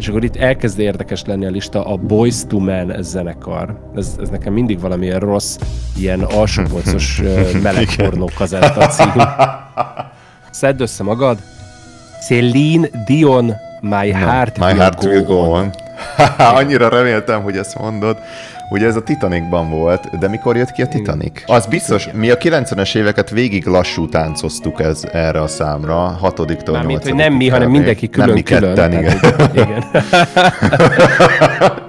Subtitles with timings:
[0.00, 3.90] és akkor itt elkezd érdekes lenni a lista, a Boys to Men zenekar.
[3.96, 5.58] Ez, ez nekem mindig valamilyen rossz,
[5.96, 7.22] ilyen alsópolcos
[7.62, 9.12] melegpornó kazetta cím.
[10.50, 11.38] Szedd össze magad.
[12.26, 15.50] Celine Dion, My Heart, My will, heart go will go on.
[15.50, 15.70] on.
[16.58, 18.18] Annyira reméltem, hogy ezt mondod.
[18.70, 21.42] Ugye ez a Titanicban volt, de mikor jött ki a Titanic?
[21.46, 27.02] Az biztos, mi a 90-es éveket végig lassú táncoztuk ez erre a számra, hatodiktól Mármint,
[27.02, 28.74] hogy nem mi, hanem mindenki Nem mi külön-külön.
[28.74, 29.20] ketten, igen.
[29.20, 29.84] Tehát, igen.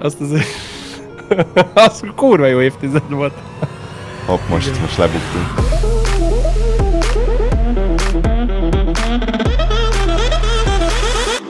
[0.02, 0.46] Azt azért...
[1.86, 3.32] Az kurva jó évtized volt.
[4.26, 5.46] Hopp, most, most lebuktunk.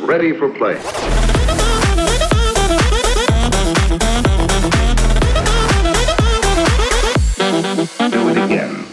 [0.08, 0.74] Ready for play.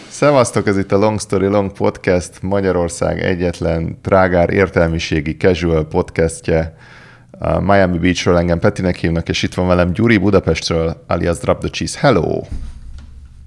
[0.08, 6.76] Szevasztok, ez itt a Long Story Long Podcast, Magyarország egyetlen trágár értelmiségi casual podcastje.
[7.30, 11.68] A Miami Beachről engem Petinek hívnak, és itt van velem Gyuri Budapestről, alias Drop the
[11.68, 11.98] Cheese.
[12.00, 12.40] Hello!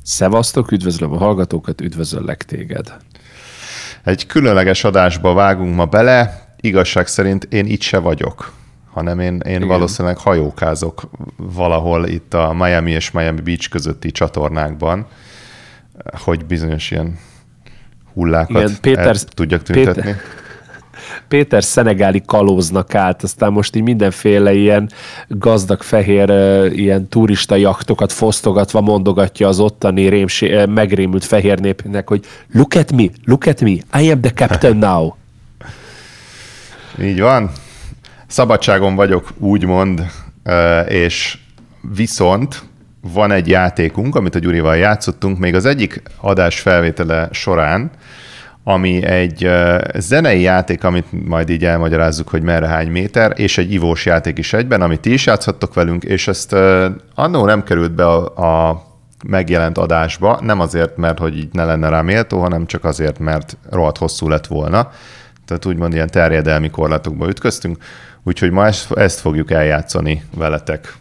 [0.03, 2.93] Szevasztok, üdvözlöm a hallgatókat, üdvözöllek téged.
[4.03, 8.51] Egy különleges adásba vágunk ma bele, igazság szerint én itt se vagyok,
[8.91, 11.01] hanem én, én valószínűleg hajókázok
[11.37, 15.07] valahol itt a Miami és Miami Beach közötti csatornákban,
[16.11, 17.17] hogy bizonyos ilyen
[18.13, 20.01] hullákat Igen, Péter- el tudjak tüntetni.
[20.01, 20.21] Péter-
[21.27, 24.89] Péter szenegáli kalóznak át, aztán most így mindenféle ilyen
[25.27, 26.29] gazdag fehér
[26.73, 33.05] ilyen turista jaktokat fosztogatva mondogatja az ottani rémsé, megrémült fehér népnek, hogy look at me,
[33.25, 35.13] look at me, I am the captain now.
[37.09, 37.51] Így van.
[38.27, 40.05] Szabadságon vagyok, úgymond,
[40.87, 41.37] és
[41.95, 42.63] viszont
[43.11, 47.91] van egy játékunk, amit a Gyurival játszottunk, még az egyik adás felvétele során,
[48.63, 49.49] ami egy
[49.95, 54.53] zenei játék, amit majd így elmagyarázzuk, hogy merre hány méter, és egy ivós játék is
[54.53, 56.55] egyben, amit ti is játszhattok velünk, és ezt
[57.15, 58.83] annó nem került be a, a
[59.27, 63.57] megjelent adásba, nem azért, mert hogy így ne lenne rá méltó, hanem csak azért, mert
[63.69, 64.91] rohadt hosszú lett volna.
[65.45, 67.77] Tehát úgymond ilyen terjedelmi korlátokba ütköztünk,
[68.23, 70.93] úgyhogy ma ezt, ezt fogjuk eljátszani veletek.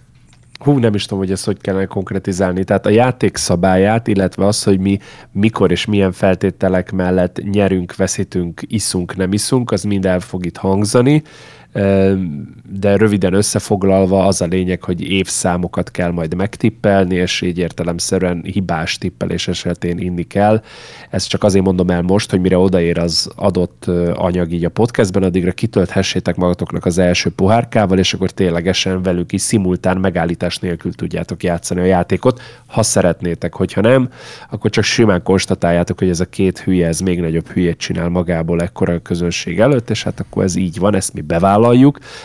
[0.62, 2.64] Hú, nem is tudom, hogy ezt hogy kellene konkretizálni.
[2.64, 4.98] Tehát a játék szabályát, illetve az, hogy mi
[5.32, 10.56] mikor és milyen feltételek mellett nyerünk, veszítünk, iszunk, nem iszunk, az mind el fog itt
[10.56, 11.22] hangzani.
[11.72, 18.98] De röviden összefoglalva az a lényeg, hogy évszámokat kell majd megtippelni, és így értelemszerűen hibás
[18.98, 20.62] tippelés esetén inni kell.
[21.10, 25.22] Ezt csak azért mondom el most, hogy mire odaér az adott anyag így a podcastben,
[25.22, 31.42] addigra kitölthessétek magatoknak az első pohárkával, és akkor ténylegesen velük is szimultán megállítás nélkül tudjátok
[31.42, 33.54] játszani a játékot, ha szeretnétek.
[33.54, 34.08] Hogyha nem,
[34.50, 38.60] akkor csak simán konstatáljátok, hogy ez a két hülye, ez még nagyobb hülyét csinál magából
[38.60, 41.60] ekkora a közönség előtt, és hát akkor ez így van, ezt mi bevállaljuk,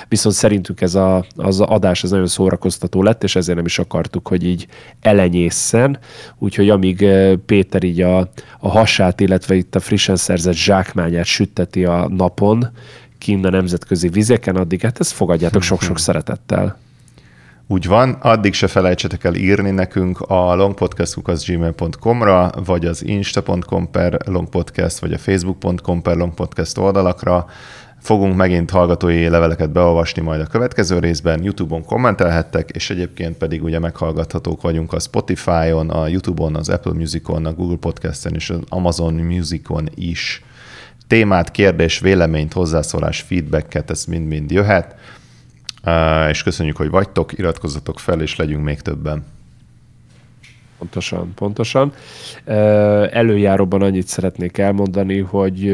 [0.07, 4.27] viszont szerintünk ez a, az adás ez nagyon szórakoztató lett, és ezért nem is akartuk,
[4.27, 4.67] hogy így
[5.01, 5.99] elenyészen,
[6.37, 8.17] úgyhogy amíg eh, Péter így a,
[8.59, 12.67] a hasát, illetve itt a frissen szerzett zsákmányát sütteti a napon,
[13.17, 16.77] kinn a nemzetközi vizeken, addig hát ezt fogadjátok sok-sok szeretettel.
[17.69, 24.99] Úgy van, addig se felejtsetek el írni nekünk a longpodcast.gmail.com-ra, vagy az insta.com per longpodcast,
[24.99, 27.45] vagy a facebook.com per longpodcast oldalakra.
[27.99, 33.79] Fogunk megint hallgatói leveleket beolvasni majd a következő részben, YouTube-on kommentelhettek, és egyébként pedig ugye
[33.79, 39.13] meghallgathatók vagyunk a Spotify-on, a YouTube-on, az Apple Music-on, a Google Podcast-en és az Amazon
[39.13, 40.43] Music-on is.
[41.07, 44.95] Témát, kérdés, véleményt, hozzászólás, feedbacket, ez mind-mind jöhet.
[46.29, 49.25] És köszönjük, hogy vagytok, iratkozzatok fel, és legyünk még többen.
[50.77, 51.93] Pontosan, pontosan.
[53.11, 55.73] Előjáróban annyit szeretnék elmondani, hogy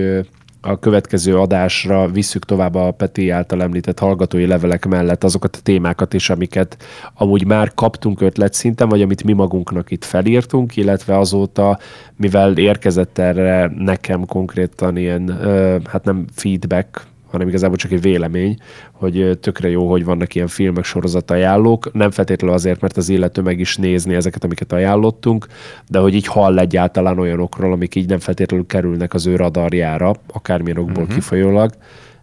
[0.65, 6.13] a következő adásra visszük tovább a Peti által említett hallgatói levelek mellett azokat a témákat
[6.13, 6.77] is, amiket
[7.13, 11.79] amúgy már kaptunk ötlet szinten, vagy amit mi magunknak itt felírtunk, illetve azóta,
[12.15, 15.39] mivel érkezett erre nekem konkrétan ilyen,
[15.87, 17.01] hát nem feedback,
[17.33, 18.57] hanem igazából csak egy vélemény,
[18.91, 21.93] hogy tökre jó, hogy vannak ilyen filmek, sorozat ajánlók.
[21.93, 25.47] Nem feltétlenül azért, mert az illető meg is nézni ezeket, amiket ajánlottunk,
[25.87, 30.77] de hogy így hall egyáltalán olyanokról, amik így nem feltétlenül kerülnek az ő radarjára, akármilyen
[30.77, 31.15] okból uh-huh.
[31.15, 31.71] kifolyólag.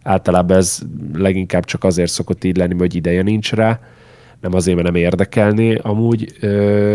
[0.03, 0.79] Általában ez
[1.15, 3.81] leginkább csak azért szokott így lenni, hogy ideje nincs rá,
[4.41, 6.33] nem azért, mert nem érdekelni amúgy,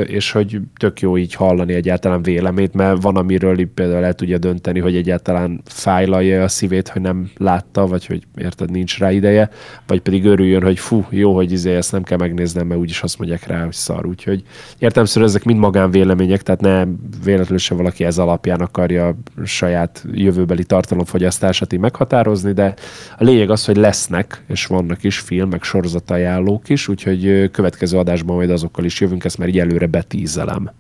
[0.07, 4.79] és hogy tök jó így hallani egyáltalán véleményt, mert van, amiről például el tudja dönteni,
[4.79, 9.49] hogy egyáltalán fájlalja a szívét, hogy nem látta, vagy hogy érted, nincs rá ideje,
[9.87, 13.17] vagy pedig örüljön, hogy fú, jó, hogy izé, ezt nem kell megnéznem, mert úgyis azt
[13.17, 14.05] mondják rá, hogy szar.
[14.05, 14.43] Úgyhogy
[14.77, 16.83] értelmszerűen ezek mind magánvélemények, tehát ne
[17.23, 22.73] véletlenül se valaki ez alapján akarja saját jövőbeli tartalomfogyasztását így meghatározni, de
[23.17, 28.49] a lényeg az, hogy lesznek, és vannak is filmek, sorozatajánlók is, úgyhogy következő adásban majd
[28.49, 30.71] azokkal is jövünk, ezt már így előre betízelem.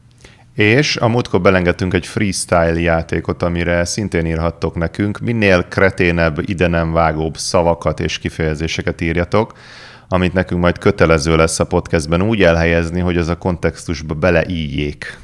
[0.53, 5.19] És a múltkor belengedtünk egy freestyle játékot, amire szintén írhattok nekünk.
[5.19, 9.53] Minél kreténebb, ide nem vágóbb szavakat és kifejezéseket írjatok,
[10.07, 15.17] amit nekünk majd kötelező lesz a podcastben úgy elhelyezni, hogy az a kontextusba beleíjék.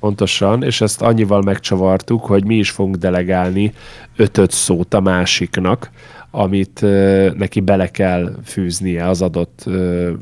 [0.00, 3.72] Pontosan, és ezt annyival megcsavartuk, hogy mi is fogunk delegálni
[4.16, 5.90] ötöt szót a másiknak,
[6.30, 6.84] amit
[7.36, 9.64] neki bele kell fűznie az adott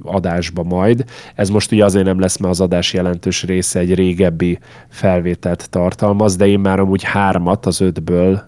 [0.03, 1.05] adásba majd.
[1.35, 4.59] Ez most ugye azért nem lesz, mert az adás jelentős része egy régebbi
[4.89, 8.43] felvételt tartalmaz, de én már amúgy hármat az ötből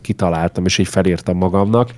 [0.00, 1.90] kitaláltam, és így felírtam magamnak.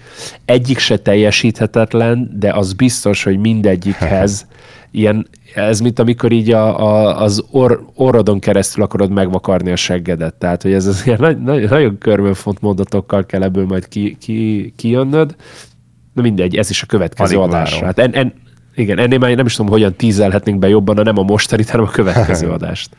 [0.44, 4.46] Egyik se teljesíthetetlen, de az biztos, hogy mindegyikhez
[4.92, 10.34] ilyen, ez mint amikor így a, a, az or, orrodon keresztül akarod megvakarni a seggedet.
[10.34, 14.72] Tehát, hogy ez az ilyen nagy, nagy, nagyon körülfont mondatokkal kell ebből majd ki, ki,
[14.76, 15.36] kijönnöd.
[16.12, 17.82] Na mindegy, ez is a következő Alig várom.
[17.82, 18.32] Hát en, en,
[18.74, 21.86] igen, ennél már nem is tudom, hogyan tízelhetnénk be jobban, de nem a mostanit, hanem
[21.86, 22.96] a következő adást.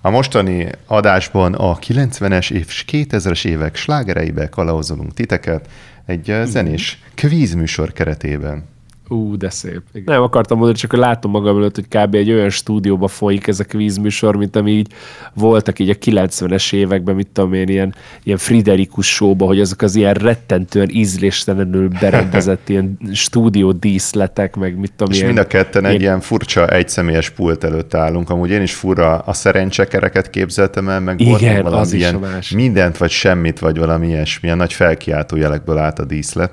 [0.00, 5.68] A mostani adásban a 90-es és 2000-es évek slágereibe kalauzolunk titeket
[6.06, 8.64] egy ö, zenés kvízműsor keretében.
[9.10, 9.80] Ú, de szép.
[9.92, 10.14] Igen.
[10.14, 12.14] Nem akartam mondani, csak hogy látom magam előtt, hogy kb.
[12.14, 14.92] egy olyan stúdióba folyik ez a kvízműsor, mint ami így
[15.34, 19.94] voltak így a 90-es években, mit tudom én, ilyen, ilyen Friderikus showba, hogy azok az
[19.94, 25.84] ilyen rettentően ízléstelenül berendezett ilyen stúdió díszletek, meg mit tudom És ilyen, mind a ketten
[25.84, 28.30] egy ilyen- ilyen furcsa egyszemélyes pult előtt állunk.
[28.30, 32.20] Amúgy én is fura a szerencsekereket képzeltem el, meg volt Igen, még valami ilyen
[32.54, 36.52] mindent vagy semmit, vagy valami ilyesmi, ilyen nagy felkiáltó jelekből állt a díszlet.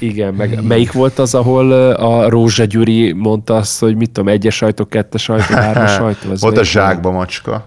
[0.00, 4.56] Igen, meg melyik volt az, ahol a Rózsa Gyuri mondta azt, hogy mit tudom, egyes
[4.56, 6.30] sajtó, kettes sajtó, hármas sajtó?
[6.30, 7.66] Az Volt a zsákba macska.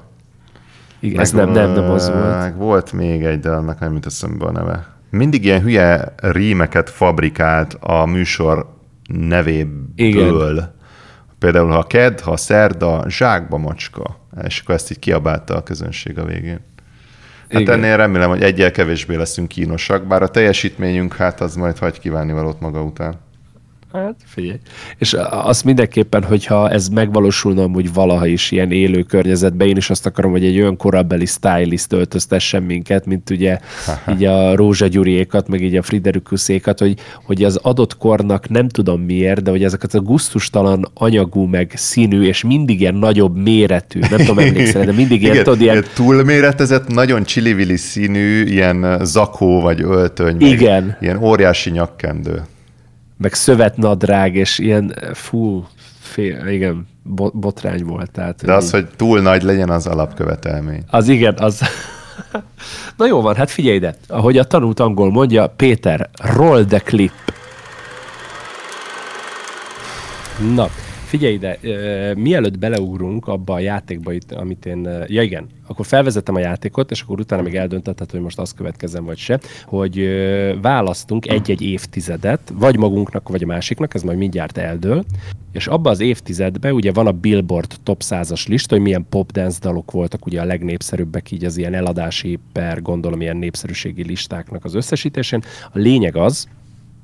[0.99, 2.55] Igen, ez nem, nem, nem az Meg volt.
[2.55, 4.87] Volt még egy, de annak nem jut eszembe a neve.
[5.09, 8.69] Mindig ilyen hülye rímeket fabrikált a műsor
[9.07, 9.81] nevéből.
[9.95, 10.73] Igen.
[11.39, 14.19] Például, ha ked, ha szerda, zsákba macska.
[14.43, 16.59] És akkor ezt így kiabálta a közönség a végén.
[17.53, 17.73] Hát Igen.
[17.73, 22.31] ennél remélem, hogy egyel kevésbé leszünk kínosak, bár a teljesítményünk, hát az majd hagy kívánni
[22.31, 23.19] valót maga után.
[23.93, 24.57] Hát figyelj.
[24.97, 30.05] És azt mindenképpen, hogyha ez megvalósulna amúgy valaha is ilyen élő környezetben, én is azt
[30.05, 33.59] akarom, hogy egy olyan korabeli stylist öltöztessen minket, mint ugye
[34.13, 39.01] így a Rózsa Gyuriékat, meg így a Friderikuszékat, hogy, hogy az adott kornak nem tudom
[39.01, 44.19] miért, de hogy ezeket a gusztustalan anyagú, meg színű, és mindig ilyen nagyobb méretű, nem
[44.19, 49.81] tudom emlékszel, de mindig ilyen, Igen, tudod, ilyen, túlméretezett, nagyon csili színű, ilyen zakó vagy
[49.81, 50.97] öltöny, Igen.
[51.01, 52.43] ilyen óriási nyakkendő.
[53.17, 55.67] Meg szövetnadrág, és ilyen, fú,
[55.99, 58.11] fél, igen, bo- botrány volt.
[58.11, 60.83] Tehát, De az, így- hogy túl nagy legyen, az alapkövetelmény.
[60.89, 61.61] Az igen, az...
[62.97, 63.95] Na jó van, hát figyelj ide.
[64.07, 67.11] Ahogy a tanult angol mondja, Péter, roll the clip.
[70.53, 70.69] Na,
[71.13, 71.57] figyelj ide,
[72.15, 77.01] mielőtt beleugrunk abba a játékba, itt, amit én, ja igen, akkor felvezettem a játékot, és
[77.01, 80.07] akkor utána még eldöntetted, hogy most az következem vagy se, hogy
[80.61, 85.03] választunk egy-egy évtizedet, vagy magunknak, vagy a másiknak, ez majd mindjárt eldől,
[85.51, 89.59] és abba az évtizedben ugye van a Billboard top 100-as lista, hogy milyen pop dance
[89.61, 94.75] dalok voltak ugye a legnépszerűbbek így az ilyen eladási per, gondolom ilyen népszerűségi listáknak az
[94.75, 95.43] összesítésén.
[95.71, 96.47] A lényeg az,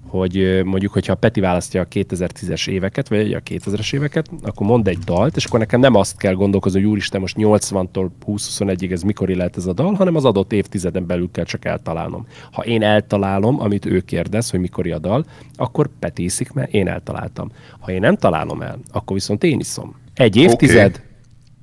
[0.10, 4.98] hogy mondjuk, hogyha Peti választja a 2010-es éveket, vagy a 2000-es éveket, akkor mond egy
[4.98, 9.28] dalt, és akkor nekem nem azt kell gondolkozni, hogy úristen, most 80-tól 20-21-ig ez mikor
[9.30, 12.28] lehet ez a dal, hanem az adott évtizeden belül kell csak eltalálnom.
[12.52, 15.26] Ha én eltalálom, amit ő kérdez, hogy mikor a dal,
[15.56, 17.52] akkor Peti iszik, mert én eltaláltam.
[17.80, 19.96] Ha én nem találom el, akkor viszont én iszom.
[20.14, 21.02] Egy évtized,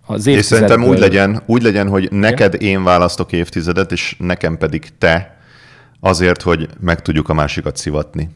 [0.07, 4.89] az És szerintem úgy legyen, úgy legyen, hogy neked én választok évtizedet, és nekem pedig
[4.99, 5.36] te,
[6.07, 8.29] azért, hogy meg tudjuk a másikat szivatni.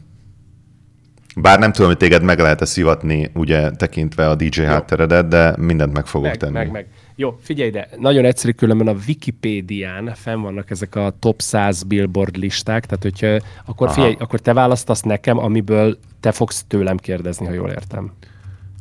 [1.35, 5.93] Bár nem tudom, hogy téged meg lehet-e szivatni, ugye tekintve a DJ hátteredet, de mindent
[5.93, 6.53] meg fogok meg, tenni.
[6.53, 6.87] meg, meg.
[7.15, 12.37] Jó, figyelj ide, nagyon egyszerű különben a Wikipédián fenn vannak ezek a top 100 billboard
[12.37, 13.95] listák, tehát hogyha, akkor Aha.
[13.95, 18.11] figyelj, akkor te választasz nekem, amiből te fogsz tőlem kérdezni, ha jól értem.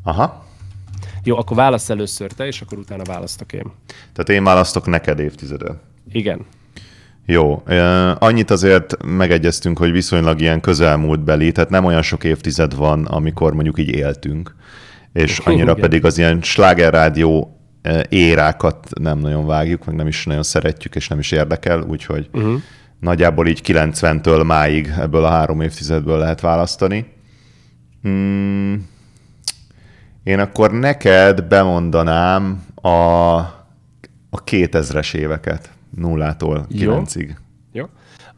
[0.02, 0.44] Aha.
[1.24, 3.72] Jó, akkor válasz először te, és akkor utána választok én.
[4.12, 5.76] Tehát én választok neked évtizedet.
[6.12, 6.46] Igen.
[7.26, 7.62] Jó,
[8.18, 13.78] annyit azért megegyeztünk, hogy viszonylag ilyen közelmúltbeli, tehát nem olyan sok évtized van, amikor mondjuk
[13.78, 14.54] így éltünk,
[15.12, 15.80] és annyira Igen.
[15.80, 17.60] pedig az ilyen slágerrádió
[18.08, 22.60] érákat nem nagyon vágjuk, meg nem is nagyon szeretjük, és nem is érdekel, úgyhogy uh-huh.
[23.00, 27.12] nagyjából így 90-től máig ebből a három évtizedből lehet választani.
[28.08, 28.74] Mm,
[30.22, 32.88] én akkor neked bemondanám a,
[34.30, 37.36] a 2000-es éveket, nullától kilencig.
[37.72, 37.84] Jó?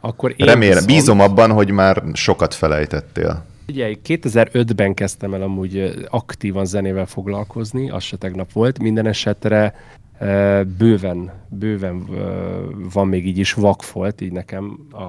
[0.00, 3.44] Akkor én Remélem, viszont- bízom abban, hogy már sokat felejtettél.
[3.66, 8.78] Figyelj, 2005-ben kezdtem el amúgy aktívan zenével foglalkozni, az se tegnap volt.
[8.78, 9.75] Minden esetre
[10.78, 12.04] bőven, bőven
[12.92, 15.00] van még így is vakfolt, így nekem a,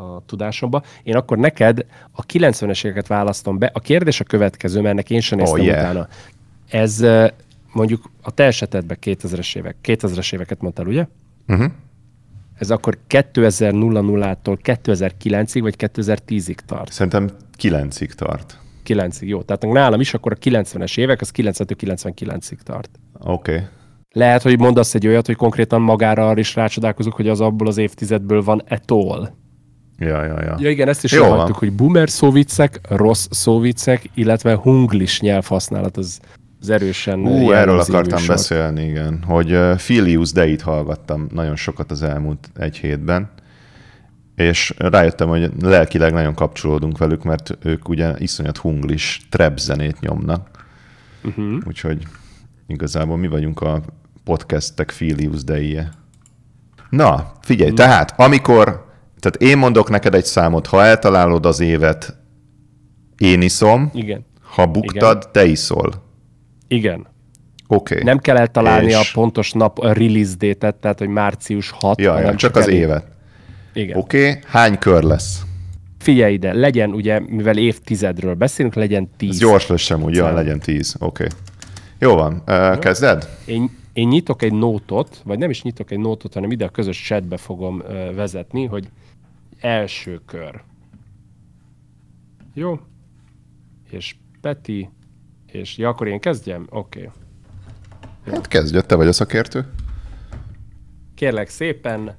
[0.00, 0.82] a tudásomba.
[1.02, 3.70] Én akkor neked a 90-es éveket választom be.
[3.74, 5.80] A kérdés a következő, mert ennek én sem néztem Oh, yeah.
[5.80, 6.08] utána.
[6.68, 7.04] Ez
[7.72, 11.06] mondjuk a te esetedben 2000-es évek, 2000-es éveket mondtál, ugye?
[11.48, 11.70] Uh-huh.
[12.58, 16.92] Ez akkor 2000-tól 2009-ig vagy 2010-ig tart?
[16.92, 18.58] Szerintem kilencig tart.
[18.86, 19.42] 9-ig, jó.
[19.42, 22.90] Tehát nálam is akkor a 90-es évek, az 90-99-ig tart.
[23.20, 23.52] Oké.
[23.52, 23.64] Okay.
[24.12, 27.76] Lehet, hogy mondasz egy olyat, hogy konkrétan magára arra is rácsodálkozunk, hogy az abból az
[27.76, 29.36] évtizedből van etol.
[29.98, 30.56] Ja, ja, ja.
[30.58, 31.52] Ja igen, ezt is van.
[31.52, 36.20] hogy boomer szóvicek, rossz szóvicek, illetve hunglis nyelvhasználat az,
[36.64, 38.26] az erősen Ú, erről akartam műsort.
[38.38, 39.22] beszélni, igen.
[39.26, 43.30] Hogy Filius Deit hallgattam nagyon sokat az elmúlt egy hétben,
[44.36, 50.48] és rájöttem, hogy lelkileg nagyon kapcsolódunk velük, mert ők ugye iszonyat hunglis trap zenét nyomnak.
[51.24, 51.56] Uh-huh.
[51.66, 52.06] Úgyhogy
[52.66, 53.82] igazából mi vagyunk a
[54.24, 55.92] podcastek Filius Deije.
[56.90, 57.74] Na, figyelj, Mm.
[57.74, 58.64] tehát amikor,
[59.20, 62.16] tehát én mondok neked egy számot, ha eltalálod az évet,
[63.18, 65.32] én iszom, Igen, ha buktad, Igen.
[65.32, 66.03] te iszol.
[66.74, 67.06] Igen.
[67.66, 68.02] Okay.
[68.02, 72.04] Nem kell eltalálni És- a pontos nap a release date tehát hogy március 6, Ja,
[72.04, 73.06] ja, hanem csak az elég- évet.
[73.72, 73.96] Igen.
[73.98, 74.40] Oké, okay.
[74.46, 75.42] hány kör lesz?
[75.98, 79.30] Figyelj ide, legyen ugye, mivel évtizedről beszélünk, legyen 10.
[79.30, 80.96] Ez gyors lesz sem úgy, ja, legyen tíz.
[80.98, 81.24] Oké.
[81.24, 81.36] Okay.
[81.98, 83.28] Jó van, uh, kezded?
[83.46, 87.02] Én, én nyitok egy nótot, vagy nem is nyitok egy nótot, hanem ide a közös
[87.02, 88.88] chatbe fogom ö, vezetni, hogy
[89.60, 90.62] első kör.
[92.54, 92.80] Jó?
[93.90, 94.90] És Peti,
[95.54, 96.66] és ja, akkor én kezdjem?
[96.70, 96.98] Oké.
[96.98, 98.34] Okay.
[98.34, 99.64] Hát kezdj, te vagy a szakértő.
[101.14, 102.16] Kérlek szépen,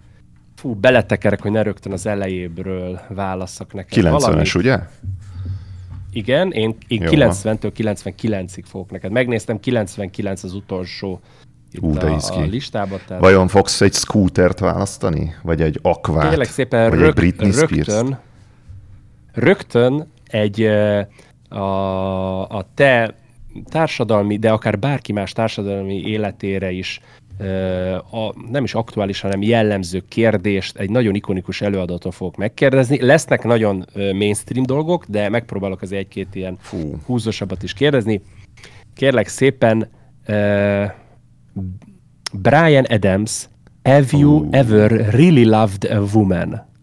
[0.56, 4.80] fú, beletekerek, hogy ne rögtön az elejébről válasszak neked 90-es, ugye?
[6.12, 7.10] Igen, én, én Jó.
[7.12, 9.12] 90-től 99-ig fogok neked.
[9.12, 11.20] Megnéztem, 99 az utolsó
[11.72, 13.00] itt Ú, de a, a listában.
[13.08, 15.36] Tehát Vajon fogsz egy scootert választani?
[15.42, 16.30] Vagy egy akvát?
[16.30, 17.88] Kérlek szépen, Vagy rög, egy Britney Spears?
[17.88, 18.20] rögtön,
[19.32, 20.62] rögtön egy
[21.50, 23.16] a, a te
[23.70, 27.00] társadalmi, de akár bárki más társadalmi életére is
[28.12, 33.02] a, nem is aktuális, hanem jellemző kérdést egy nagyon ikonikus előadótól fogok megkérdezni.
[33.02, 37.00] Lesznek nagyon mainstream dolgok, de megpróbálok az egy-két ilyen Fú.
[37.06, 38.22] húzósabbat is kérdezni.
[38.94, 39.90] Kérlek szépen,
[40.26, 40.84] ö,
[42.34, 43.50] Brian Adams,
[43.84, 44.48] have you Ú.
[44.52, 46.74] ever really loved a woman?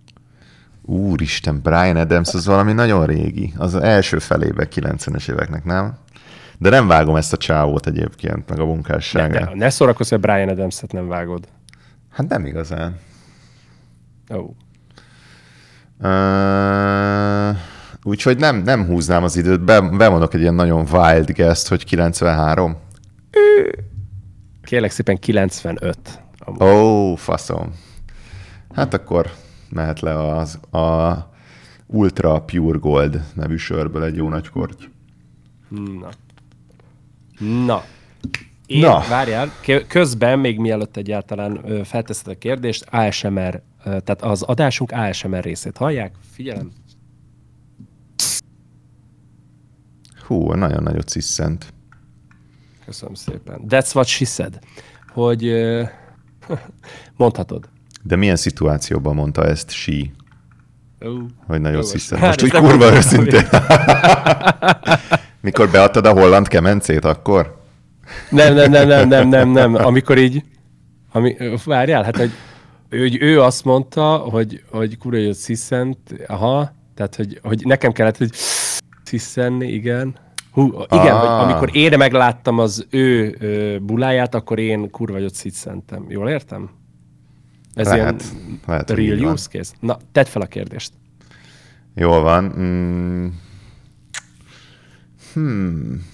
[0.82, 3.52] Úristen, Brian Adams az valami nagyon régi.
[3.56, 5.96] Az első felébe 90-es éveknek, nem?
[6.58, 9.48] De nem vágom ezt a csávót egyébként, meg a Ne, munkásságát.
[9.48, 11.48] ne, ne szórakozz, hogy Brian Adams-et nem vágod.
[12.10, 12.98] Hát nem igazán.
[14.28, 14.50] Oh.
[16.00, 17.56] Uh,
[18.02, 22.76] úgyhogy nem, nem húznám az időt, Be, bemondok egy ilyen nagyon wild guest, hogy 93.
[24.62, 25.96] Kérlek szépen 95.
[26.60, 27.74] Ó, oh, faszom.
[28.74, 29.30] Hát akkor
[29.70, 31.12] mehet le az a
[31.86, 34.84] Ultra Pure Gold nevű sörből egy jó nagy korty.
[36.00, 36.08] Na.
[37.42, 37.84] Na.
[38.66, 39.02] Én, Na.
[39.08, 39.52] Várjál,
[39.88, 46.14] közben, még mielőtt egyáltalán felteszed a kérdést, ASMR, tehát az adásunk ASMR részét hallják?
[46.32, 46.72] Figyelem.
[50.26, 51.72] Hú, nagyon nagyot sziszent.
[52.84, 53.60] Köszönöm szépen.
[53.68, 54.58] That's what she said.
[55.12, 55.52] Hogy
[57.16, 57.68] mondhatod.
[58.02, 60.12] De milyen szituációban mondta ezt sí,
[61.06, 61.10] Ó.
[61.46, 62.20] hogy nagyon sziszent?
[62.20, 63.46] Most úgy kurva őszintén.
[65.42, 67.60] Mikor beadtad a holland kemencét, akkor?
[68.30, 69.74] Nem, nem, nem, nem, nem, nem, nem.
[69.74, 70.42] Amikor így,
[71.12, 72.30] ami, várjál, hát hogy
[72.88, 78.16] ő, ő azt mondta, hogy, hogy kurva, hogy sziszent, aha, tehát, hogy, hogy nekem kellett,
[78.16, 78.30] hogy
[79.04, 80.14] sziszenni, igen.
[80.52, 81.40] Hú, igen, Ah.
[81.42, 86.04] hogy amikor én megláttam az ő ö, buláját, akkor én kurva nagyot sziszentem.
[86.08, 86.70] Jól értem?
[87.74, 89.72] Ez Lehet, ilyen lehet, hogy real use case.
[89.80, 90.92] Na, tedd fel a kérdést.
[91.94, 92.54] Jól van.
[92.58, 93.26] Mm.
[95.32, 96.10] Hmm.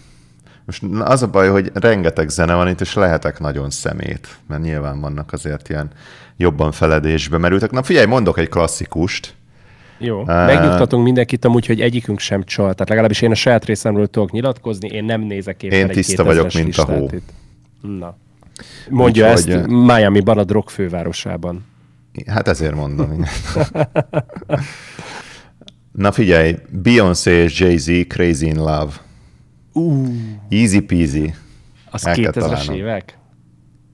[0.65, 5.01] Most az a baj, hogy rengeteg zene van itt, és lehetek nagyon szemét, mert nyilván
[5.01, 5.91] vannak azért ilyen
[6.37, 7.71] jobban feledésbe merültek.
[7.71, 9.35] Na figyelj, mondok egy klasszikust.
[9.99, 10.25] Jó.
[10.25, 12.73] Megnyugtatunk mindenkit amúgy, hogy egyikünk sem csal.
[12.73, 16.47] Tehát legalábbis én a saját részemről tudok nyilatkozni, én nem nézek éppen Én tiszta vagyok,
[16.47, 17.11] 2000-es mint a hó.
[17.13, 17.29] itt.
[17.81, 18.17] Na.
[18.89, 21.65] Mondja Úgyhogy, ezt eh, Miami-ban, a drog fővárosában.
[22.27, 23.25] Hát ezért mondom.
[25.93, 28.93] Na figyelj, Beyoncé és Jay-Z, Crazy in Love.
[29.73, 30.09] Uh,
[30.49, 31.35] Easy peasy.
[31.91, 32.75] az El kell 2000-es találnom.
[32.75, 33.19] évek?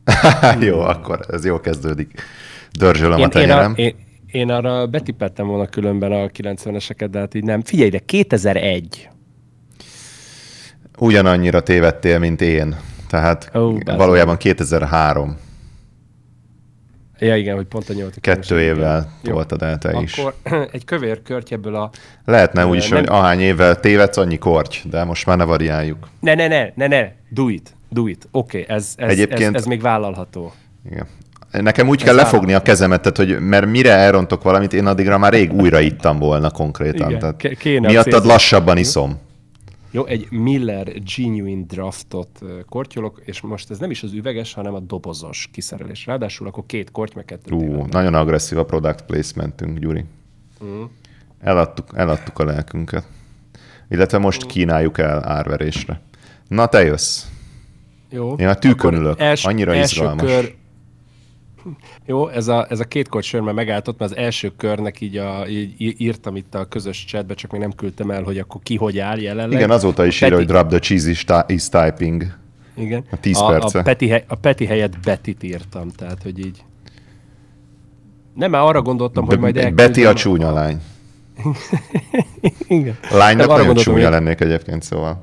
[0.68, 2.22] jó, akkor ez jó kezdődik.
[2.78, 3.72] Dörzsölöm a Én, én, a, tenyerem.
[3.76, 3.94] én,
[4.26, 7.62] én arra betipettem volna különben a 90-eseket, de hát így nem.
[7.62, 9.08] Figyelj, de 2001.
[10.98, 12.76] Ugyanannyira tévedtél, mint én.
[13.08, 15.36] Tehát oh, valójában 2003.
[17.24, 20.18] Ja, igen, hogy pont a 8 Kettő évvel voltad el te is.
[20.18, 20.34] Akkor
[20.72, 21.90] egy kövér körtyebből a...
[22.24, 26.08] Lehetne úgy is, nem- hogy ahány évvel tévedsz, annyi korty, de most már ne variáljuk.
[26.20, 28.28] Ne, ne, ne, ne, ne, do it, do it.
[28.30, 30.52] Oké, okay, ez, ez, Egyébként- ez, ez, még vállalható.
[30.90, 31.06] Igen.
[31.50, 35.18] Nekem úgy kell Ez lefogni a kezemet, tehát, hogy mert mire elrontok valamit, én addigra
[35.18, 37.08] már rég újra ittam volna konkrétan.
[37.08, 39.18] Igen, tehát ké- kéne miattad lassabban iszom.
[39.94, 44.80] Jó, egy Miller Genuine Draftot kortyolok, és most ez nem is az üveges, hanem a
[44.80, 46.06] dobozos kiszerelés.
[46.06, 50.04] Ráadásul akkor két korty, meg kettő Ú, nagyon agresszív a product placementünk, Gyuri.
[50.64, 50.82] Mm.
[51.40, 53.06] Eladtuk, eladtuk a lelkünket.
[53.88, 54.22] Illetve Mm.
[54.22, 56.00] most kínáljuk el árverésre.
[56.48, 57.24] Na, te jössz.
[58.10, 58.34] Jó.
[58.34, 59.20] Én a tűkön ülök.
[59.20, 60.30] els- Annyira első izgalmas.
[60.30, 60.54] Kör...
[62.06, 65.16] Jó, ez a, ez a két kort sör már megálltott, mert az első körnek így,
[65.16, 68.76] a, így írtam itt a közös chatbe, csak még nem küldtem el, hogy akkor ki
[68.76, 69.58] hogy áll jelenleg.
[69.58, 72.26] Igen, azóta is A írja, hogy Peti- drop the cheese is, is typing.
[72.76, 73.04] Igen.
[73.10, 73.78] a 10 a, perce.
[73.78, 76.64] A Peti, hely, a Peti helyett Betit írtam, tehát hogy így.
[78.34, 79.86] Nem, már arra gondoltam, hogy majd elküldöm.
[79.86, 80.80] Betty a csúnya lány.
[82.68, 82.96] Igen.
[83.10, 85.22] Lánynak arra nagyon csúnya hogy- lennék egyébként, szóval.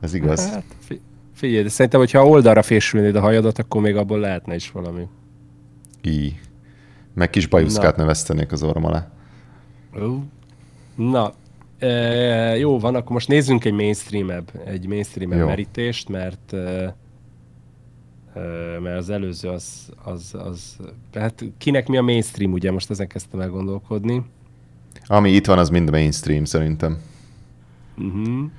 [0.00, 0.50] Ez igaz.
[0.50, 1.00] Hát, fi-
[1.34, 5.02] figyelj, de szerintem, hogyha oldalra fésülnéd a hajadat, akkor még abból lehetne is valami.
[6.06, 6.38] Í.
[7.14, 9.10] Meg kis bajuszkát növesztenék az orrom alá.
[10.94, 11.32] Na,
[11.78, 11.88] e,
[12.56, 16.96] jó van, akkor most nézzünk egy mainstream-ebb, egy mainstream merítést, mert e,
[18.34, 18.40] e,
[18.80, 20.76] mert az előző az, az, az,
[21.14, 24.22] hát kinek mi a mainstream, ugye most ezen kezdtem el gondolkodni.
[25.06, 26.98] Ami itt van, az mind mainstream szerintem.
[27.98, 28.50] Uh-huh.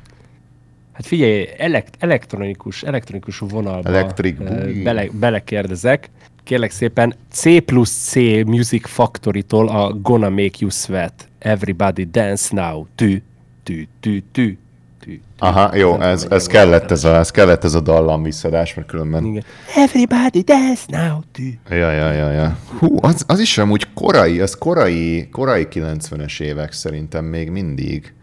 [0.91, 4.83] Hát figyelj, elekt, elektronikus, elektronikus vonalba Electric Boogie.
[4.83, 6.09] bele, belekérdezek.
[6.47, 11.13] Kérlek szépen, C plusz C Music Factory-tól a Gonna Make You Sweat.
[11.39, 12.85] Everybody dance now.
[12.95, 13.21] Tű,
[13.63, 14.57] tű, tű, tű,
[14.99, 15.19] tű.
[15.37, 18.87] Aha, jó, ez, ez hogy kellett ez a, ez kellett ez a dallam visszadás, mert
[18.87, 19.25] különben...
[19.25, 19.43] Igen.
[19.75, 21.19] Everybody dance now.
[21.31, 21.53] Tű.
[21.69, 22.57] Ja, ja, ja, ja.
[22.79, 28.13] Hú, az, az is amúgy korai, az korai, korai 90-es évek szerintem még mindig.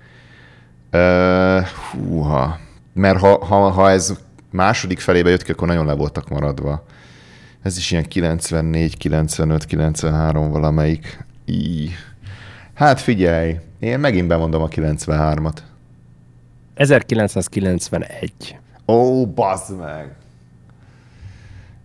[0.93, 2.59] Uh, húha.
[2.93, 4.15] Mert ha, ha, ha ez
[4.51, 6.85] második felébe jött ki, akkor nagyon le voltak maradva.
[7.65, 11.25] Ez is ilyen 94, 95, 93 valamelyik.
[11.45, 11.89] Í.
[12.75, 15.57] Hát figyelj, én megint bemondom a 93-at.
[16.75, 18.59] 1991.
[18.87, 20.15] Ó, bazd meg!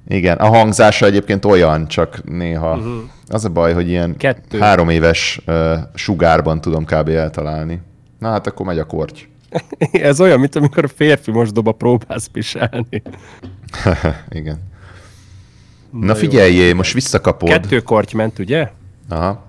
[0.07, 2.77] Igen, a hangzása egyébként olyan, csak néha.
[2.77, 3.01] Uh-huh.
[3.27, 4.59] Az a baj, hogy ilyen Kettő.
[4.59, 7.09] három éves uh, sugárban tudom kb.
[7.09, 7.81] eltalálni.
[8.17, 9.19] Na hát akkor megy a korty.
[9.91, 13.01] Ez olyan, mint amikor a férfi most doba próbálsz pisálni.
[14.29, 14.67] Igen.
[15.91, 17.49] Na, Na figyeljé, most visszakapod.
[17.49, 18.69] Kettő korty ment, ugye?
[19.09, 19.47] Aha.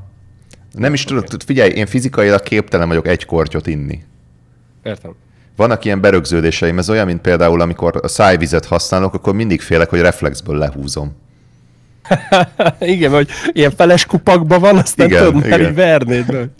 [0.72, 4.02] Nem is tudod, tud- figyelj, én fizikailag képtelen vagyok egy kortyot inni.
[4.82, 5.14] Értem.
[5.56, 10.00] Vannak ilyen berögződéseim, ez olyan, mint például, amikor a szájvizet használok, akkor mindig félek, hogy
[10.00, 11.16] reflexből lehúzom.
[12.80, 15.70] Igen, hogy ilyen feles kupakban van, aztán Igen, tudod, már igen.
[15.70, 16.32] így vernéd.
[16.32, 16.50] meg.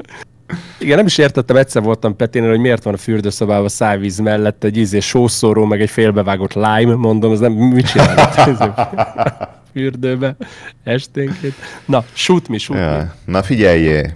[0.79, 4.77] Igen, nem is értettem, egyszer voltam Petinél, hogy miért van a fürdőszobában szájvíz mellett egy
[4.77, 8.73] ízés sószóró, meg egy félbevágott lime, mondom, ez nem, mit csinálod?
[9.73, 10.37] Fürdőbe
[10.85, 11.55] esténként.
[11.85, 12.79] Na, shoot me, shoot.
[12.79, 13.15] Ja.
[13.25, 14.15] Na figyeljé.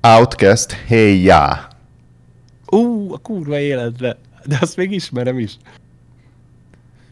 [0.00, 1.68] Outcast, hey ya.
[2.66, 4.16] Ú, a kurva életbe.
[4.44, 5.56] De azt még ismerem is.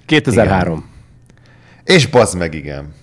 [0.07, 0.85] 2003.
[1.85, 2.95] És bazd meg, igen.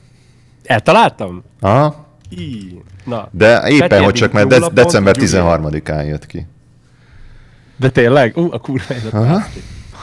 [0.64, 1.44] Eltaláltam?
[1.60, 2.08] Aha.
[2.30, 2.82] Í.
[3.06, 5.44] Na, De éppen, hogy csak nulla de- december pont, Gyuri.
[5.44, 6.46] 13-án jött ki.
[7.76, 8.38] De tényleg?
[8.38, 9.48] Ú, a kurva életbe.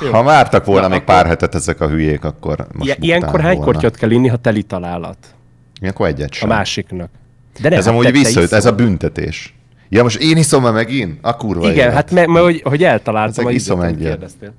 [0.01, 0.11] Jó.
[0.11, 3.41] Ha vártak volna Na, még akkor- pár hetet ezek a hülyék, akkor most buktál ilyenkor
[3.41, 3.73] hány volna.
[3.73, 5.19] kortyot kell inni, ha teli találat?
[5.81, 6.49] Ilyenkor egyet A sem.
[6.49, 7.11] másiknak.
[7.61, 9.55] De nem, Ez hát amúgy visszajött, ez a büntetés.
[9.89, 11.19] Ja, most én iszom -e megint?
[11.23, 11.93] A kurva Igen, élet.
[11.95, 13.99] hát mert, mert hogy, hogy eltaláltam Ezek a iszom egyet.
[14.09, 14.53] kérdeztél.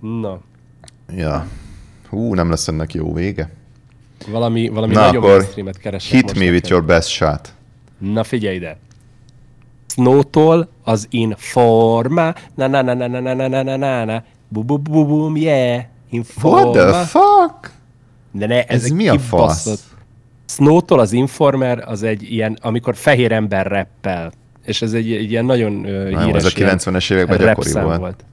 [0.00, 0.38] Na,
[1.16, 1.46] Ja.
[2.08, 3.50] Hú, nem lesz ennek jó vége.
[4.30, 5.48] valami, valami Na nagyon akkor
[5.82, 7.52] keresek hit me with your best shot.
[7.98, 8.76] Na figyelj ide.
[9.92, 14.62] Snow-tól az Informa, na na na na na na na na na na na bu
[14.64, 16.72] bu bu bum, yeah, What informa.
[16.72, 17.70] the fuck?
[18.30, 19.88] De ne, Ez ez mi a fasz?
[20.46, 24.32] Snow-tól az Informer az egy ilyen, amikor fehér ember reppel.
[24.64, 27.98] És ez egy, egy ilyen nagyon jó, híres ez a ilyen 90-es években gyakori szám
[27.98, 28.24] volt.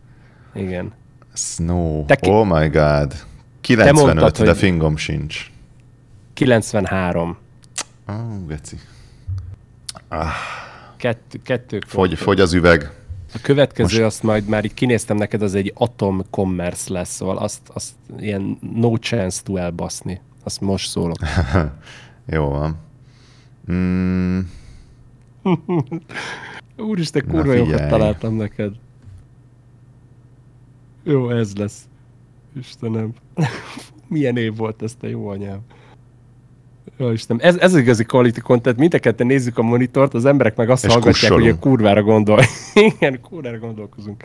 [0.53, 0.91] Igen.
[1.33, 2.05] Snow.
[2.05, 3.13] Te ki- Oh my god.
[3.61, 5.51] 95, mondtad, de fingom sincs.
[6.33, 7.37] 93.
[8.09, 8.75] Ó, oh, geci.
[10.99, 12.91] Kettő, kettő Fogy, fogy az üveg.
[13.33, 17.69] A következő, azt majd már így kinéztem neked, az egy Atom Commerce lesz, szóval azt,
[17.73, 20.21] azt ilyen no chance to elbaszni.
[20.43, 21.17] Azt most szólok.
[22.25, 22.77] Jó van.
[23.71, 24.39] Mm,
[26.77, 28.73] Úristen, kurva jókat találtam neked.
[31.03, 31.87] Jó, ez lesz.
[32.57, 33.13] Istenem.
[34.07, 35.59] Milyen év volt ez, te jó anyám.
[37.01, 37.45] Jó, Istenem.
[37.45, 38.77] Ez, ez az igazi quality content.
[38.77, 41.59] Mindeket nézzük a monitort, az emberek meg azt És hallgatják, hogy a kussolunk.
[41.59, 42.39] kurvára gondol.
[42.97, 44.23] Igen, kurvára gondolkozunk.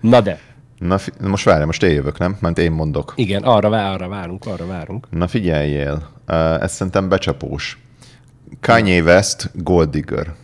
[0.00, 0.40] Na de,
[0.78, 2.36] na, fi- most várj, most én jövök, nem?
[2.40, 3.12] Mert én mondok.
[3.16, 5.06] igen, arra, vá- arra várunk, arra várunk.
[5.10, 7.78] Na figyeljél, uh, ez szerintem becsapós.
[8.60, 10.34] Kanye West, Gold Digger.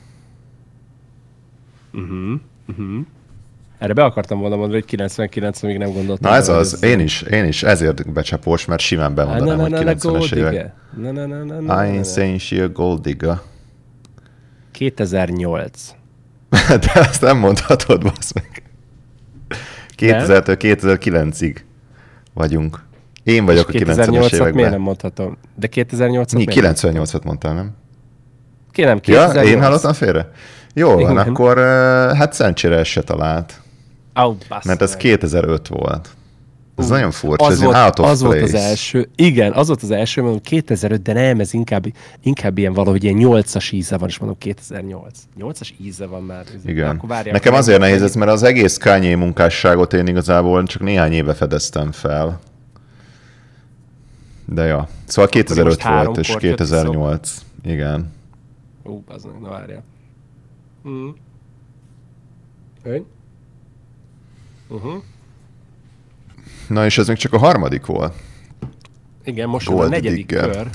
[3.79, 6.31] Erre be akartam volna mondani, hogy 99 még nem gondoltam.
[6.31, 9.93] Na ez az, én is, én is ezért becsapós, mert simán bemondanám, hogy na, na,
[9.93, 10.73] 90-es gold évek.
[10.97, 13.41] Na, na, na, na, na, I ain't saying she a gold digger.
[14.73, 15.95] 2008.
[16.69, 18.63] De ezt nem mondhatod, basz meg.
[19.97, 21.57] 2000-től 2009-ig
[22.35, 22.85] vagyunk.
[23.23, 24.81] Én vagyok a 90-es 2008-at miért nem években.
[24.81, 25.39] mondhatom?
[25.55, 26.93] De 2008-at Mi, miért nem?
[26.95, 27.75] 98-at mondtál, nem?
[28.71, 29.49] Ki nem, Ja, 2008.
[29.49, 30.31] én hallottam félre?
[30.75, 31.65] Jó van, akkor uh,
[32.17, 33.61] hát szerencsére se talált.
[34.25, 34.99] Bassza Mert ez meg.
[34.99, 36.09] 2005 volt.
[36.77, 38.57] Ez nagyon furcsa, az ez volt, out of az volt place.
[38.57, 41.85] az első, igen, az volt az első, mondom 2005, de nem, ez inkább,
[42.23, 45.19] inkább ilyen valahogy ilyen 8-as íze van, és mondom 2008.
[45.39, 46.45] 8-as íze van már.
[46.65, 46.97] Igen.
[46.97, 51.13] Akkor várjál, Nekem azért nehéz ez, mert az egész Kanye munkásságot én igazából csak néhány
[51.13, 52.41] éve fedeztem fel.
[54.45, 54.89] De ja.
[55.05, 57.35] Szóval 2005 most három volt, és kort jött 2008.
[57.65, 58.13] Igen.
[58.85, 59.85] Ó, az na várjál.
[60.89, 61.09] Mm.
[62.83, 63.07] Ön?
[64.69, 65.03] Uh-huh.
[66.69, 68.13] Na és ez még csak a harmadik volt.
[69.25, 70.51] Igen, most jön a Gold negyedik digger.
[70.51, 70.67] kör.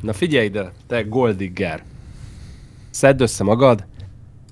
[0.00, 1.82] Na figyelj ide, te Goldigger.
[2.90, 3.84] Szedd össze magad.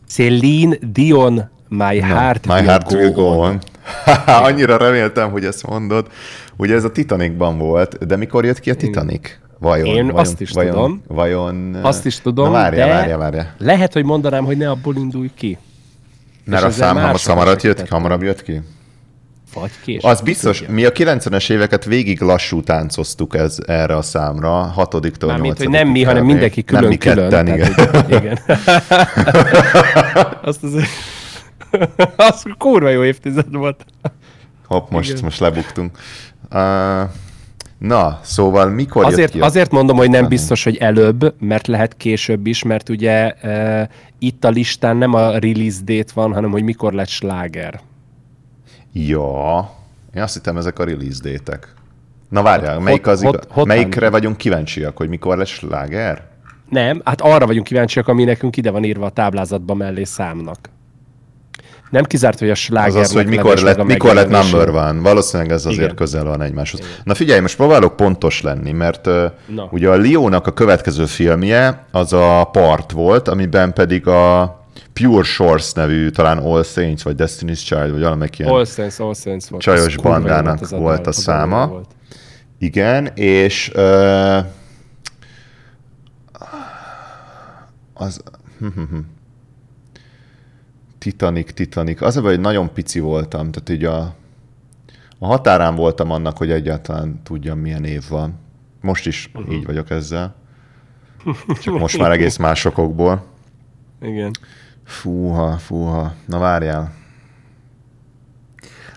[0.06, 3.58] Celine Dion, My Heart, My will, heart go will go on.
[4.26, 6.10] Annyira reméltem, hogy ezt mondod.
[6.56, 9.38] Ugye ez a Titanicban volt, de mikor jött ki a Titanic?
[9.58, 9.86] Vajon?
[9.86, 11.02] Én vajon, azt is vajon, tudom.
[11.06, 11.74] Vajon...
[11.74, 13.54] Azt is tudom, Na várjál, de várjál, várjál.
[13.58, 15.58] lehet, hogy mondanám, hogy ne abból indulj ki.
[16.48, 18.62] Mert a szám hamar hamarabb jött, ki, hamarabb jött ki?
[19.54, 20.10] Vagy később.
[20.10, 20.74] Az biztos, Tudja.
[20.74, 25.88] mi a 90-es éveket végig lassú táncoztuk ez, erre a számra, hatodiktól Mármint, hogy nem
[25.88, 27.28] mi, hanem mindenki Nem mi külön-külön.
[27.30, 27.74] ketten, igen.
[27.74, 28.38] Tehát, hogy- igen.
[30.48, 30.88] Azt azért...
[32.16, 33.84] Az kurva jó évtized volt.
[34.66, 35.22] Hopp, most, Igen.
[35.24, 35.98] most lebuktunk.
[36.52, 37.00] Uh,
[37.78, 39.44] na, szóval mikor jött Azért, ki a...
[39.44, 43.88] azért mondom, hogy nem biztos, hogy előbb, mert lehet később is, mert ugye e,
[44.18, 47.80] itt a listán nem a release date van, hanem hogy mikor lett sláger.
[48.92, 49.70] Ja,
[50.14, 51.74] én azt hittem ezek a release détek.
[52.28, 53.46] Na várjál, Hot- melyik az hot- igaz?
[53.50, 54.12] hot melyikre hand.
[54.12, 56.26] vagyunk kíváncsiak, hogy mikor lesz sláger?
[56.68, 60.58] Nem, hát arra vagyunk kíváncsiak, ami nekünk ide van írva a táblázatba mellé számnak.
[61.90, 65.00] Nem kizárt, hogy a Az slágernek az, hogy mikor lett, mikor lett number one.
[65.00, 65.94] Valószínűleg ez azért Igen.
[65.94, 66.80] közel van egymáshoz.
[67.04, 69.04] Na figyelj, most próbálok pontos lenni, mert
[69.46, 69.68] Na.
[69.70, 74.56] ugye a Leo-nak a következő filmje az a Part volt, amiben pedig a
[74.92, 78.50] Pure Shores nevű, talán All Saints, vagy Destiny's Child, vagy valamelyik ilyen.
[78.52, 79.62] All Sense, All Sense volt.
[79.62, 81.66] Csajos Az bandának az volt a száma.
[81.66, 81.86] Volt.
[82.58, 84.44] Igen, és uh,
[87.94, 88.22] az
[91.08, 92.00] Titanic, Titanic.
[92.00, 94.14] Az a baj, hogy nagyon pici voltam, tehát így a,
[95.18, 98.38] a határán voltam annak, hogy egyáltalán tudjam, milyen év van.
[98.80, 99.54] Most is uh-huh.
[99.54, 100.34] így vagyok ezzel.
[101.62, 103.24] Csak most már egész más okokból.
[104.00, 104.30] Igen.
[104.84, 106.14] Fúha, fúha.
[106.26, 106.92] Na várjál.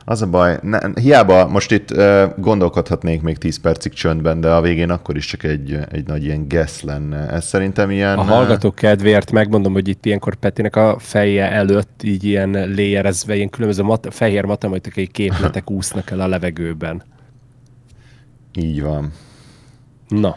[0.05, 4.61] Az a baj, ne, hiába most itt uh, gondolkodhatnék még 10 percig csöndben, de a
[4.61, 7.29] végén akkor is csak egy, egy nagy ilyen guess lenne.
[7.29, 8.17] Ez szerintem ilyen...
[8.17, 13.49] A hallgatók kedvéért megmondom, hogy itt ilyenkor Petinek a feje előtt így ilyen léjerezve, ilyen
[13.49, 17.03] különböző mat- fehér matematikai képletek úsznak el a levegőben.
[18.53, 19.11] Így van.
[20.07, 20.35] Na,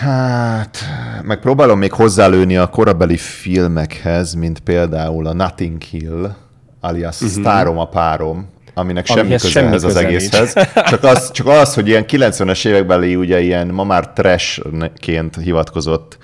[0.00, 0.78] Hát,
[1.22, 6.34] megpróbálom még hozzálőni a korabeli filmekhez, mint például a Notting Hill,
[6.84, 7.40] alias uh-huh.
[7.40, 10.52] Sztárom a párom, aminek semmi köze semmi ehhez az egészhez.
[10.74, 16.18] Csak az, csak az, hogy ilyen 90-es évekbeli ugye ilyen ma már trash-ként hivatkozott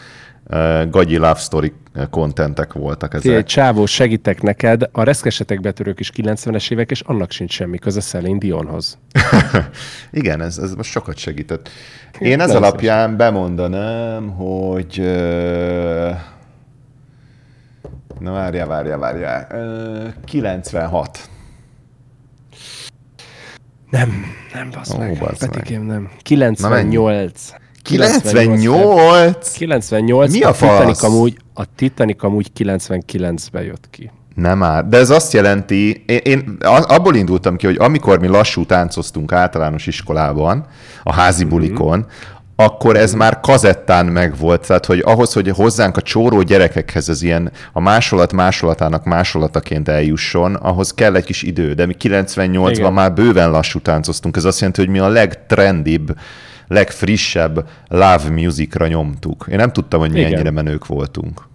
[0.51, 1.73] uh, gagyi love story
[2.11, 3.45] kontentek voltak ezek.
[3.45, 8.39] csávó, segítek neked, a reszkesetek betörők is 90-es évek, és annak sincs semmi köze Celine
[8.39, 8.99] Dionhoz.
[10.11, 11.69] Igen, ez, ez most sokat segített.
[12.19, 14.99] Én ez alapján bemondanám, hogy...
[14.99, 16.11] Uh,
[18.21, 19.47] na várjál, várjál, várjál.
[19.53, 21.19] Uh, 96.
[23.91, 25.19] Nem, nem, basz Ó, meg.
[25.19, 25.51] bassz meg.
[25.51, 26.11] Petikém, nem.
[26.23, 27.53] 98.
[27.83, 29.53] 98?
[29.53, 34.11] 98, Mi a a Titanic amúgy, a Titanic amúgy 99-ben jött ki.
[34.35, 34.89] Nem már.
[34.89, 39.87] De ez azt jelenti, én, én abból indultam ki, hogy amikor mi lassú táncoztunk általános
[39.87, 40.67] iskolában,
[41.03, 42.07] a házi bulikon,
[42.65, 44.67] akkor ez már kazettán megvolt.
[44.67, 50.55] Tehát, hogy ahhoz, hogy hozzánk a csóró gyerekekhez ez ilyen a másolat másolatának másolataként eljusson,
[50.55, 51.73] ahhoz kell egy kis idő.
[51.73, 52.93] De mi 98-ban Igen.
[52.93, 54.37] már bőven lassú táncoztunk.
[54.37, 56.17] Ez azt jelenti, hogy mi a legtrendibb,
[56.69, 59.47] legfrissebb love musicra nyomtuk.
[59.51, 60.33] Én nem tudtam, hogy mi Igen.
[60.33, 61.49] ennyire menők voltunk.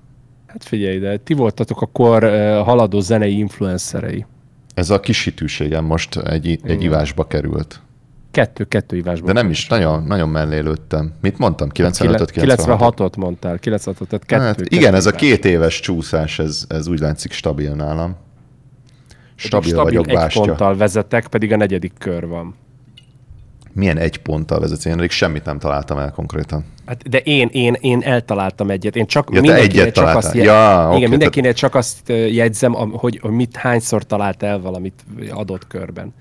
[0.48, 2.24] Hát figyelj, de ti voltatok akkor
[2.65, 4.26] haladó zenei influencerei.
[4.74, 7.80] Ez a kis hitűségem most egy, egy ivásba került.
[8.36, 9.34] Kettő, kettő ivásban.
[9.34, 11.13] De nem is, nagyon, nagyon mellé lőttem.
[11.21, 11.69] Mit mondtam?
[11.69, 14.43] 95 96 96-ot mondtál, 96-ot, tehát kettő.
[14.43, 18.15] Hát, kettő igen, ez a két éves csúszás, ez, ez úgy látszik stabil nálam.
[19.36, 20.41] Stabil, stabil vagyok, egy bástya.
[20.41, 22.56] ponttal vezetek, pedig a negyedik kör van.
[23.74, 24.86] Milyen egy ponttal vezetsz?
[24.86, 26.65] Én eddig semmit nem találtam el konkrétan.
[26.86, 28.95] Hát, de én, én, én eltaláltam egyet.
[28.95, 33.19] Én csak Ja, mindenkinél egyet csak azt, Ja, oké, igen, mindenkinél csak azt jegyzem, hogy,
[33.21, 36.13] hogy mit hányszor talált el valamit adott körben.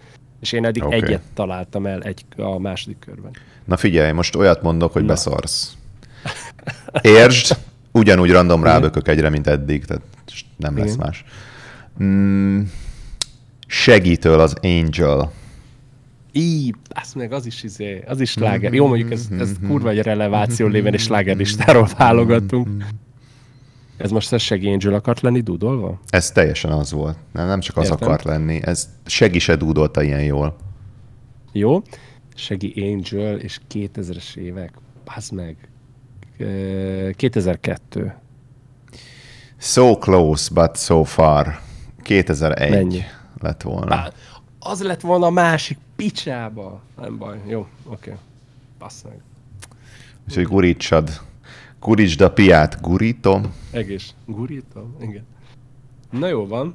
[0.45, 0.95] És én eddig Oké.
[0.95, 3.31] egyet találtam el egy, a második körben.
[3.65, 5.77] Na figyelj, most olyat mondok, hogy beszarsz.
[7.03, 7.57] Értsd,
[7.93, 10.03] ugyanúgy random rábökök egyre, mint eddig, tehát
[10.57, 11.07] nem lesz Igen.
[11.07, 11.25] más.
[12.03, 12.63] Mm,
[13.67, 15.33] segítől az Angel.
[16.33, 18.73] Így, azt meg az is izé, az is sláger.
[18.73, 22.85] Jó, mondjuk ez, ez kurva egy releváció lévén, és slágerlistáról válogatunk.
[24.05, 26.01] Ez most a Shaggy Angel akart lenni dudolva?
[26.09, 27.17] Ez teljesen az volt.
[27.33, 28.09] Nem, nem csak az Értem.
[28.09, 28.61] akart lenni.
[28.65, 30.57] Ez Segi se dúdolta ilyen jól.
[31.53, 31.83] Jó.
[32.35, 34.73] Shaggy Angel és 2000-es évek.
[35.05, 35.57] Bazd meg.
[36.39, 38.15] Ö, 2002.
[39.59, 41.61] So close, but so far.
[42.03, 43.03] 2001 Mennyi?
[43.41, 43.87] lett volna.
[43.87, 44.13] Bá,
[44.59, 46.81] az lett volna a másik picsába.
[47.01, 47.41] Nem baj.
[47.47, 48.11] Jó, oké.
[48.11, 48.15] Okay.
[48.79, 49.21] Bassz meg.
[50.29, 51.21] Úgyhogy gurítsad.
[51.85, 52.81] Gurítsd a piát.
[52.81, 53.53] Gurítom.
[53.71, 54.15] Egész.
[54.27, 54.97] Gurítom?
[55.01, 55.27] Igen.
[56.11, 56.75] Na jó van.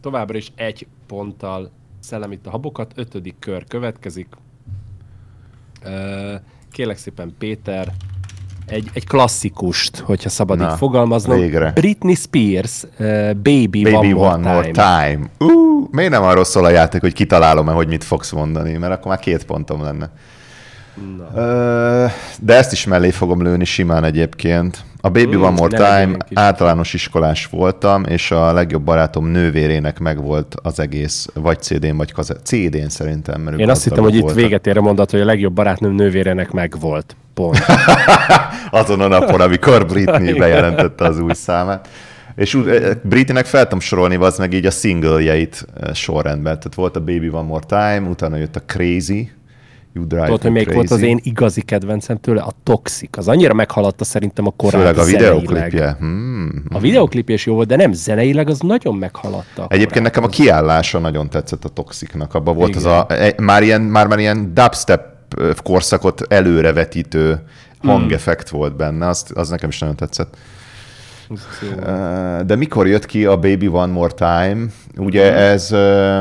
[0.00, 2.92] Továbbra is egy ponttal szellem itt a habokat.
[2.94, 4.26] Ötödik kör következik.
[5.84, 6.34] Ö,
[6.72, 7.92] Kérlek szépen Péter,
[8.66, 11.38] egy, egy klasszikust, hogyha szabad Na, így fogalmaznom.
[11.38, 11.70] végre.
[11.72, 12.98] Britney Spears, uh,
[13.34, 15.06] Baby, Baby One More, one more time.
[15.06, 15.30] time.
[15.38, 19.06] Uh, miért nem arról szól a játék, hogy kitalálom-e, hogy mit fogsz mondani, mert akkor
[19.06, 20.10] már két pontom lenne.
[22.40, 24.84] De ezt is mellé fogom lőni simán egyébként.
[25.00, 30.54] A Baby Mm, One More Time, általános iskolás voltam, és a legjobb barátom nővérének megvolt
[30.62, 32.46] az egész, vagy CD-n, vagy kazett.
[32.46, 34.40] CD-n szerintem, mert Én azt hittem, hogy itt voltak.
[34.40, 37.16] véget ér a mondat, hogy a legjobb barátnőm nővérenek megvolt.
[37.34, 37.58] Pont.
[38.70, 41.88] azon a napon, amikor Britney bejelentette az új számát.
[42.36, 46.54] És úgy, eh, Britneynek fel tudom sorolni, az meg így a singljeit eh, sorrendben.
[46.56, 49.30] Tehát volt a Baby One More Time, utána jött a Crazy,
[49.92, 50.78] You Drive Tudod, hogy Me még Crazy.
[50.78, 52.40] volt az én igazi kedvencem tőle?
[52.40, 53.18] A Toxic.
[53.18, 55.96] Az annyira meghaladta szerintem a korábbi Főleg a videoklipje.
[55.98, 56.62] Hmm.
[56.70, 59.66] A videoklip is jó volt, de nem zeneileg, az nagyon meghaladta.
[59.68, 62.34] Egyébként nekem a kiállása nagyon tetszett a Toxicnak.
[62.34, 62.80] Abban volt Igen.
[62.80, 65.16] az a, e- már, ilyen, már, már ilyen dubstep
[65.62, 67.42] korszakot előrevetítő
[67.80, 67.90] Hmm.
[67.90, 70.36] hangeffekt volt benne, az, az nekem is nagyon tetszett.
[72.46, 74.66] De mikor jött ki a Baby One More Time?
[74.96, 76.20] Ugye ez, ö,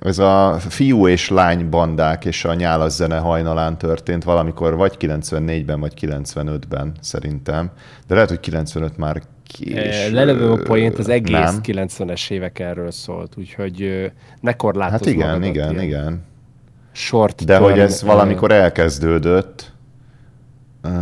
[0.00, 5.80] ez a fiú és lány bandák és a nyálas zene hajnalán történt valamikor vagy 94-ben,
[5.80, 7.70] vagy 95-ben szerintem.
[8.06, 9.22] De lehet, hogy 95 már
[9.64, 10.12] Eh, késő.
[10.12, 11.60] Lelövöm a poént, az egész Nem.
[11.62, 16.24] 90-es évek erről szólt, úgyhogy ne korlátozz Hát igen, igen, ilyen igen.
[16.92, 19.72] Short De term, hogy ez valamikor elkezdődött.
[20.84, 20.92] Uh,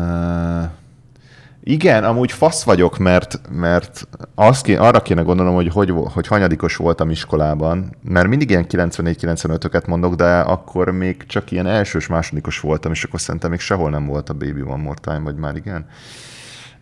[1.67, 6.77] igen, amúgy fasz vagyok, mert, mert azt ké, arra kéne gondolnom, hogy, hogy hogy hanyadikos
[6.77, 12.93] voltam iskolában, mert mindig ilyen 94-95-öket mondok, de akkor még csak ilyen elsős, másodikos voltam,
[12.93, 15.87] és akkor szerintem még sehol nem volt a Baby One More Time, vagy már igen.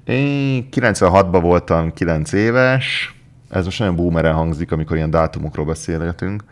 [0.04, 3.14] Én 96-ban voltam 9 éves,
[3.50, 6.44] ez most nagyon boomeren hangzik, amikor ilyen dátumokról beszélgetünk.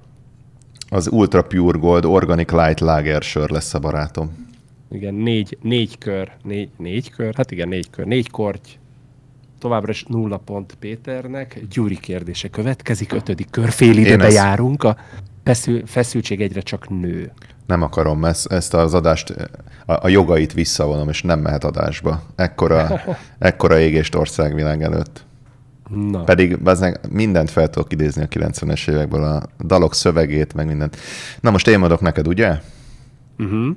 [0.90, 4.50] az Ultra Pure Gold Organic Light Lager sör lesz a barátom.
[4.92, 8.70] Igen, négy, négy kör, négy, négy kör, hát igen, négy kör, négy korty.
[9.62, 11.62] Továbbra is nulla pont Péternek.
[11.70, 14.84] Gyuri kérdése következik, ötödik kör, fél időbe ezt- járunk.
[14.84, 14.98] A
[15.44, 17.32] feszül, feszültség egyre csak nő.
[17.66, 19.30] Nem akarom ezt, ezt az adást,
[19.86, 22.22] a, a jogait visszavonom, és nem mehet adásba.
[22.36, 23.02] Ekkora,
[23.40, 25.26] ekkora égést országvilág előtt.
[25.90, 26.58] Na, Pedig
[27.10, 30.98] mindent fel tudok idézni a 90-es évekből, a dalok szövegét, meg mindent.
[31.42, 32.60] Na most én mondok neked, ugye?
[33.38, 33.76] uh-huh.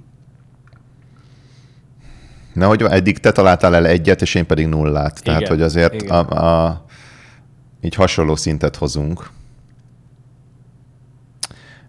[2.55, 5.23] Na, hogy eddig te találtál el egyet, és én pedig nullát.
[5.23, 6.11] Tehát, Igen, hogy azért igen.
[6.11, 6.85] a, a,
[7.81, 9.31] így hasonló szintet hozunk.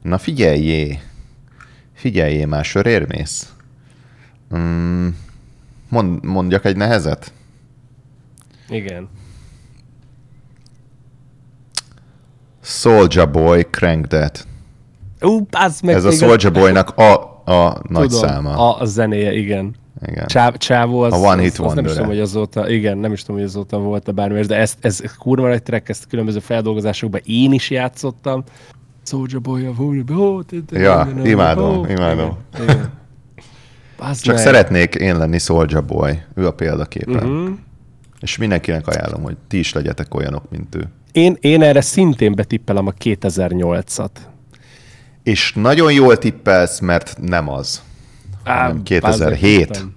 [0.01, 0.99] Na figyeljé!
[1.93, 3.53] Figyeljé, már sörér mész?
[4.55, 5.07] Mm,
[5.89, 7.33] mond, mondjak egy nehezet?
[8.69, 9.09] igen.
[12.61, 14.47] Soulja Boy Crank That.
[15.21, 15.47] Ú,
[15.83, 17.13] meg Ez a Soulja Boynak a,
[17.45, 18.75] a nagy tudom, száma.
[18.75, 19.75] A zenéje, igen.
[20.07, 20.27] Igen.
[20.27, 23.11] Csáv, csávó az, A One Hit az, az nem is tudom, hogy azóta, igen, nem
[23.11, 26.39] is tudom, hogy azóta volt a bármi, de ezt, ez kurva nagy track, ezt különböző
[26.39, 28.43] feldolgozásokban én is játszottam.
[29.03, 29.73] Soulja Boy, a
[30.71, 32.37] Ja, imádom, imádom.
[34.21, 36.21] Csak szeretnék én lenni Soulja Boy.
[36.35, 37.23] Ő a példaképen.
[37.23, 37.41] Mhm.
[37.41, 37.57] Uh-huh.
[38.19, 40.87] És mindenkinek ajánlom, hogy ti is legyetek olyanok, mint ő.
[41.11, 44.09] Én, én erre szintén betippelem a 2008-at.
[45.23, 47.81] És nagyon jól tippelsz, mert nem az.
[48.45, 49.65] Á, hanem bazd meg, 2007.
[49.67, 49.95] tudtam.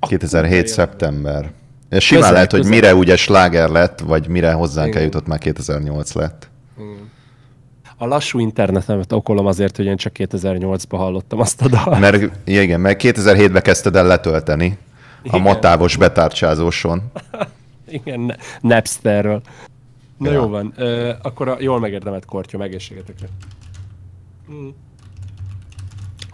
[0.00, 0.52] 2007.
[0.58, 0.66] jön.
[0.66, 1.50] szeptember.
[1.88, 2.74] Ez simán Közel, lehet, hogy közel.
[2.74, 4.98] mire ugye sláger lett, vagy mire hozzánk Igen.
[4.98, 6.48] eljutott, már 2008 lett.
[7.96, 11.98] A lassú internetemet okolom azért, hogy én csak 2008-ban hallottam azt a dalt.
[12.00, 14.78] Mert igen, mert 2007-ben kezdted el letölteni
[15.22, 15.40] a Igen.
[15.40, 17.02] matávos betárcsázóson.
[17.88, 19.42] Igen, ne- Napsterről.
[20.16, 20.32] Na Ja.
[20.36, 23.26] jó van, ö, akkor a jól megérdemelt kortyom, egészségetekre.
[24.52, 24.68] Mm.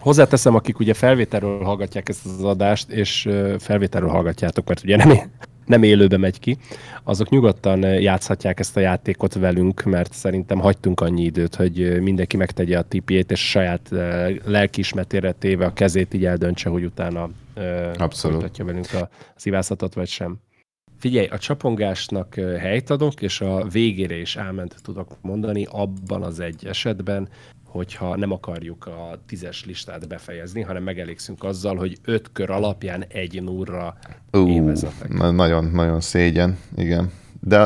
[0.07, 5.17] Hozzáteszem, akik ugye felvételről hallgatják ezt az adást, és felvételről hallgatjátok, mert ugye nem,
[5.65, 6.57] nem élőbe megy ki,
[7.03, 12.77] azok nyugodtan játszhatják ezt a játékot velünk, mert szerintem hagytunk annyi időt, hogy mindenki megtegye
[12.77, 17.29] a tipjét, és saját ö, lelkiismertére téve a kezét így eldöntse, hogy utána
[17.97, 18.57] Abszolút.
[18.57, 20.37] velünk a szívászatot, vagy sem.
[20.99, 26.65] Figyelj, a csapongásnak helyt adok, és a végére is elment tudok mondani abban az egy
[26.65, 27.29] esetben,
[27.67, 33.43] hogyha nem akarjuk a tízes listát befejezni, hanem megelégszünk azzal, hogy öt kör alapján egy
[33.43, 33.97] nurra
[34.31, 35.13] Ú, én vezetek.
[35.13, 37.11] na- nagyon, nagyon szégyen, igen.
[37.41, 37.59] De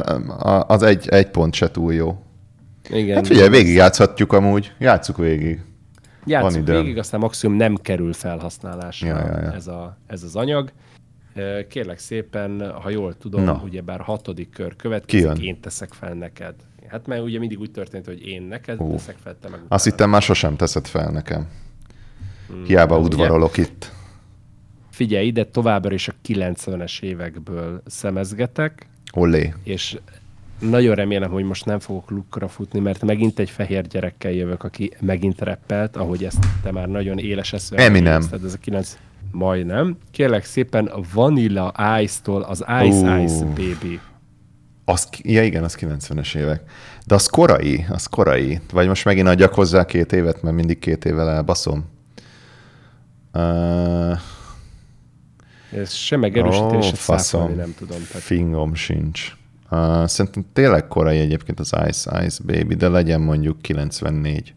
[0.68, 2.24] az egy, egy pont se túl jó.
[2.90, 4.72] Igen, Hát figyelj, végigjátszhatjuk amúgy.
[4.80, 5.62] Játsszuk végig.
[6.26, 6.82] Játszunk van időm.
[6.84, 9.54] végig, aztán maximum nem kerül felhasználásra Ja, ja, ja.
[9.54, 10.72] Ez, a, ez az anyag.
[11.70, 13.62] Kérlek szépen, ha jól tudom, Na.
[13.64, 15.38] Ugyebár hatodik kör következik, jön?
[15.42, 16.54] én teszek fel neked.
[16.88, 18.92] Hát mert ugye mindig úgy történt, hogy én neked Ú.
[18.92, 19.82] teszek fel, te meg Azt utána.
[19.84, 21.48] hittem már sosem teszed fel nekem.
[22.66, 23.06] Hiába ugye?
[23.06, 23.92] udvarolok itt.
[24.90, 29.54] Figyelj, ide továbbra is a 90-es évekből szemezgetek, Olé.
[29.64, 29.98] és
[30.60, 34.92] nagyon remélem, hogy most nem fogok lukkra futni, mert megint egy fehér gyerekkel jövök, aki
[35.00, 38.22] megint reppelt, ahogy ezt te már nagyon éles eszűen Eminem.
[38.44, 38.98] Ez a 9...
[39.32, 39.98] Majdnem.
[40.12, 43.24] Kérlek szépen a Vanilla Ice-tól az Ice Ú.
[43.24, 44.00] Ice Baby.
[44.86, 46.62] Az, ja igen, az 90-es évek.
[47.06, 48.60] De az korai, az korai.
[48.72, 51.86] Vagy most megint adjak hozzá két évet, mert mindig két évvel elbaszom.
[53.34, 54.18] Uh,
[55.74, 57.56] Ez sem megerősíteni, Ó, se faszom.
[57.56, 57.98] nem tudom.
[58.08, 59.36] Tehát fingom sincs.
[59.70, 64.54] Uh, szerintem tényleg korai egyébként az Ice Ice Baby, de legyen mondjuk 94.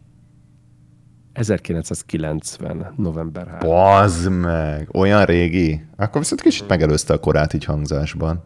[1.34, 2.94] 1990.
[2.96, 3.68] november 3.
[3.68, 4.88] Bazd meg!
[4.92, 5.84] Olyan régi?
[5.96, 8.44] Akkor viszont kicsit megelőzte a korát így hangzásban.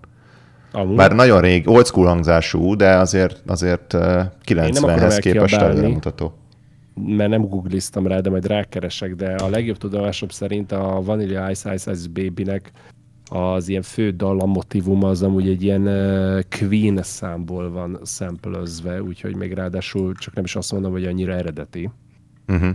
[0.73, 5.79] Amúgy, Bár nagyon régi, old school hangzású, de azért, azért uh, akarom 90-hez képest elkiabálni.
[5.79, 6.33] előremutató.
[6.95, 11.75] mert nem googliztam rá, de majd rákeresek, de a legjobb tudomásom szerint a Vanilla Ice
[11.75, 12.73] Ice Ice Baby-nek
[13.31, 19.37] az ilyen fő dallam motivum az amúgy egy ilyen uh, Queen számból van szempelözve, úgyhogy
[19.37, 21.91] még ráadásul csak nem is azt mondom, hogy annyira eredeti.
[22.49, 22.75] Uh-huh.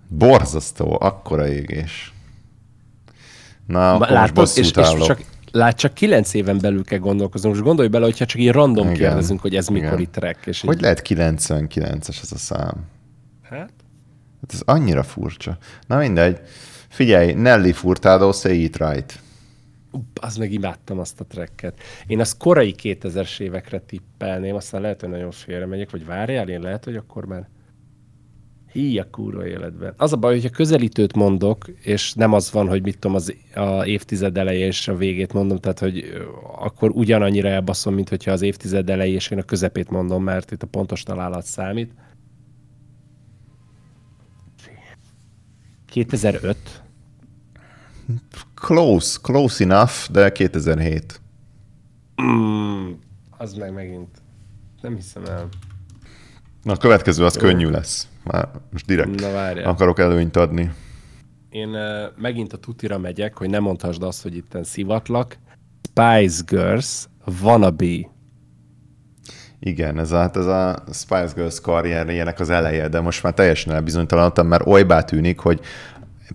[0.09, 2.13] Borzasztó, akkora égés.
[3.67, 5.07] Na, akkor most Látod, és, bosszút és állok.
[5.07, 7.49] csak, lát, csak kilenc éven belül kell gondolkozni.
[7.49, 8.99] Most gondolj bele, hogyha csak így random Igen.
[8.99, 10.47] kérdezünk, hogy ez mikor itt track.
[10.47, 12.75] És Hogy így, lehet 99-es ez a szám?
[13.43, 13.71] Hát?
[14.41, 15.59] Hát ez annyira furcsa.
[15.87, 16.41] Na mindegy.
[16.89, 19.21] Figyelj, Nelly Furtado, Say It Right.
[20.21, 21.81] Az meg imádtam azt a tracket.
[22.07, 26.61] Én azt korai 2000-es évekre tippelném, aztán lehet, hogy nagyon félre megyek, vagy várjál, én
[26.61, 27.49] lehet, hogy akkor már
[28.73, 29.95] Hí a kurva életben.
[29.97, 33.85] Az a baj, hogyha közelítőt mondok, és nem az van, hogy mit tudom, az a
[33.85, 36.05] évtized eleje és a végét mondom, tehát hogy
[36.59, 40.63] akkor ugyanannyira elbaszom, mint hogyha az évtized eleje és én a közepét mondom, mert itt
[40.63, 41.93] a pontos találat számít.
[45.87, 46.83] 2005.
[48.55, 51.21] Close, close enough, de 2007.
[52.23, 52.91] Mm,
[53.37, 54.23] az meg megint.
[54.81, 55.49] Nem hiszem el.
[56.63, 58.09] Na a következő az könnyű lesz.
[58.25, 59.69] Már most direkt Na várjál.
[59.69, 60.71] akarok előnyt adni.
[61.51, 65.39] Én uh, megint a tutira megyek, hogy ne mondhasd azt, hogy itten szivatlak.
[65.89, 67.05] Spice Girls,
[67.43, 68.09] Wannabe.
[69.61, 73.73] Igen, ez a, hát ez a Spice Girls karrierjének az eleje, de most már teljesen
[73.73, 75.61] elbizonytalanodtam, mert olybá tűnik, hogy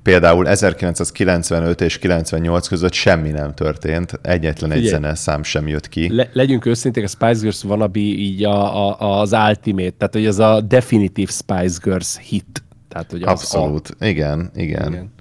[0.04, 4.96] például 1995 és 98 között semmi nem történt, egyetlen egy Figyelj.
[4.96, 6.16] zeneszám sem jött ki.
[6.16, 10.39] Le, legyünk őszinték, a Spice Girls Wannabe így a, a, az ultimate, tehát hogy ez
[10.39, 12.64] a definitív Spice Girls hit.
[12.88, 14.91] Tehát, hogy Abszolút, igen, A, igen.
[14.91, 15.12] igen.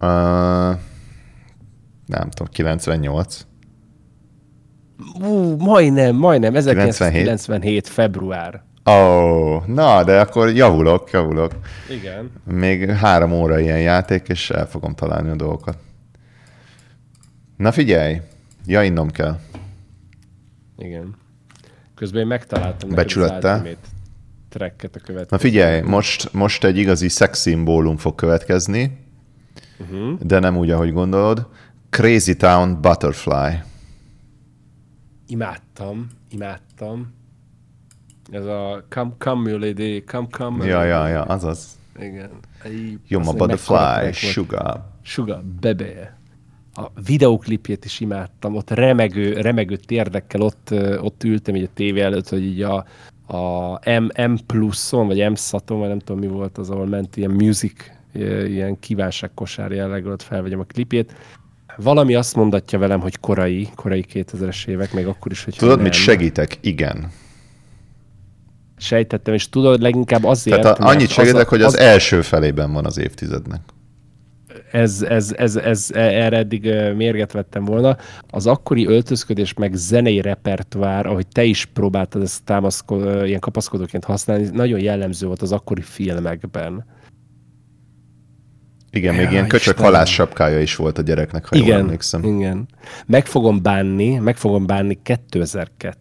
[0.00, 0.78] Uh,
[2.06, 3.46] nem tudom, 98.
[5.20, 8.66] Ú, majdnem, majdnem, 1997 február.
[8.88, 11.52] Ó, oh, na, de akkor javulok, javulok.
[11.90, 12.30] Igen.
[12.44, 15.78] Még három óra ilyen játék, és el fogom találni a dolgokat.
[17.56, 18.20] Na figyelj,
[18.66, 19.38] ja, innom kell.
[20.78, 21.14] Igen.
[21.94, 23.60] Közben én megtaláltam neked Becsülettel.
[23.64, 23.76] az
[24.48, 25.26] tracket a következő.
[25.30, 28.98] Na figyelj, most, most egy igazi szexszimbólum fog következni,
[29.78, 30.18] uh-huh.
[30.20, 31.48] de nem úgy, ahogy gondolod.
[31.90, 33.62] Crazy Town Butterfly.
[35.26, 37.16] Imádtam, imádtam.
[38.30, 40.66] Ez a Come, come, you lady, come, come.
[40.66, 41.78] Ja, ja, ja, azaz.
[42.00, 42.30] Igen.
[43.06, 44.12] Jó, mekkora Butterfly.
[44.12, 44.84] Sugar.
[45.02, 46.16] Sugar, bebe.
[46.74, 52.28] A videóklipjét is imádtam, ott remegő, remegő térdekkel ott, ott ültem így a tévé előtt,
[52.28, 52.84] hogy így a,
[53.26, 57.16] a M, M pluszon, vagy M szaton, vagy nem tudom mi volt az, ahol ment
[57.16, 57.90] ilyen music,
[58.46, 61.14] ilyen kívánságkosár jelleggel, ott felvegyem a klipjét.
[61.76, 65.92] Valami azt mondatja velem, hogy korai, korai 2000-es évek, még akkor is, hogy Tudod, mit
[65.92, 66.58] segítek?
[66.60, 67.10] Igen.
[68.78, 72.84] Sejtettem, és tudod, leginkább azért, Tehát a, annyit az segítek, hogy az első felében van
[72.84, 73.60] az évtizednek.
[74.72, 77.96] ez, ez, ez, ez, erre eddig ö, mérget vettem volna.
[78.30, 84.04] Az akkori öltözködés meg zenei repertoár, ahogy te is próbáltad ezt támaszko- ö, ilyen kapaszkodóként
[84.04, 86.84] használni, nagyon jellemző volt az akkori filmekben.
[88.90, 89.92] Igen, még Ja, ilyen köcsök Istenem.
[89.92, 92.22] halász sapkája is volt a gyereknek, ha jól igen, emlékszem.
[92.24, 92.68] igen.
[93.06, 95.96] Meg fogom bánni, meg fogom bánni 2002.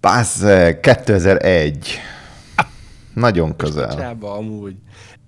[0.00, 1.98] Bázzeg, 2001.
[3.14, 3.96] Nagyon közel.
[3.96, 4.74] Csába, amúgy.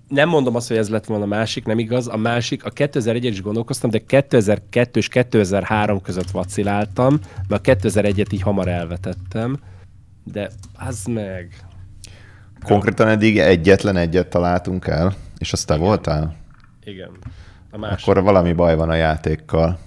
[0.07, 2.07] Nem mondom azt, hogy ez lett volna a másik, nem igaz.
[2.07, 8.33] A másik, a 2001-et is gondolkoztam, de 2002 és 2003 között vaciláltam, mert a 2001-et
[8.33, 9.59] így hamar elvetettem.
[10.23, 10.49] De
[10.87, 11.55] az meg...
[12.65, 16.35] Konkrétan eddig egyetlen egyet találtunk el, és azt te voltál?
[16.83, 17.09] Igen.
[17.71, 18.07] A másik.
[18.07, 19.79] Akkor valami baj van a játékkal.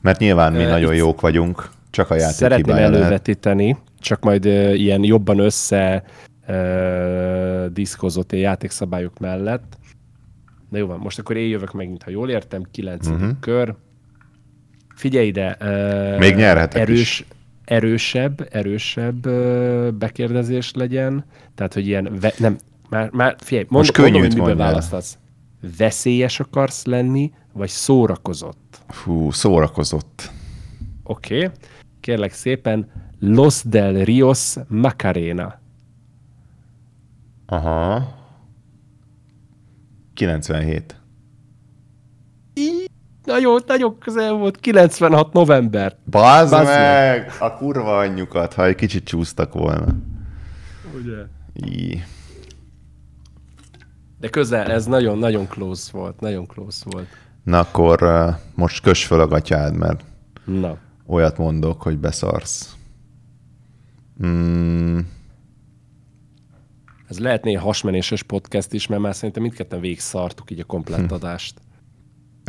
[0.00, 3.04] Mert nyilván mi Ö, nagyon jók vagyunk, csak a játék Szeretném hibája lehet.
[3.04, 6.04] elővetíteni, csak majd ö, ilyen jobban össze
[6.46, 9.78] ö, diszkozott ilyen játékszabályok mellett.
[10.70, 13.06] Na jó van, most akkor én jövök megint, ha jól értem, 9.
[13.06, 13.30] Uh-huh.
[13.40, 13.74] kör.
[14.94, 15.56] Figyelj ide!
[15.60, 16.18] Mhm.
[16.18, 17.24] Még nyerhetek erős, is.
[17.64, 21.24] Erősebb, erősebb ö, bekérdezés legyen.
[21.54, 22.56] Tehát, hogy ilyen, ve, nem,
[22.88, 25.18] Már, már figyelj, mond, Most mondom, hogy miből választasz.
[25.78, 28.78] Veszélyes akarsz lenni, vagy szórakozott?
[28.88, 30.30] Fú, szórakozott.
[31.04, 31.36] Oké.
[31.36, 31.50] Okay.
[32.04, 32.90] Kérlek szépen,
[33.20, 35.60] Los del Rios Macarena.
[37.46, 38.14] Aha.
[40.14, 41.00] 97.
[43.24, 45.96] Nagyon, nagyon közel volt, 96 november.
[46.10, 47.32] Bazd Bazd meg!
[47.38, 49.86] A kurva anyjukat, ha egy kicsit csúsztak volna.
[50.94, 51.22] Ugye?
[51.52, 52.00] Í.
[54.20, 57.08] De közel, ez nagyon-nagyon close volt, nagyon close volt.
[57.42, 60.04] Na akkor uh, most kös föl a gatyád, mert
[60.44, 62.76] Na, olyat mondok, hogy beszarsz.
[64.26, 64.98] Mm,
[67.08, 71.60] ez lehetné hasmenéses podcast is, mert már szerintem mindketten végigszartuk így a komplett adást.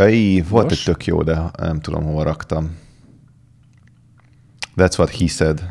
[0.07, 0.77] Í, volt Nos?
[0.77, 2.77] egy tök jó, de nem tudom, hova raktam.
[4.75, 5.69] That's what he said.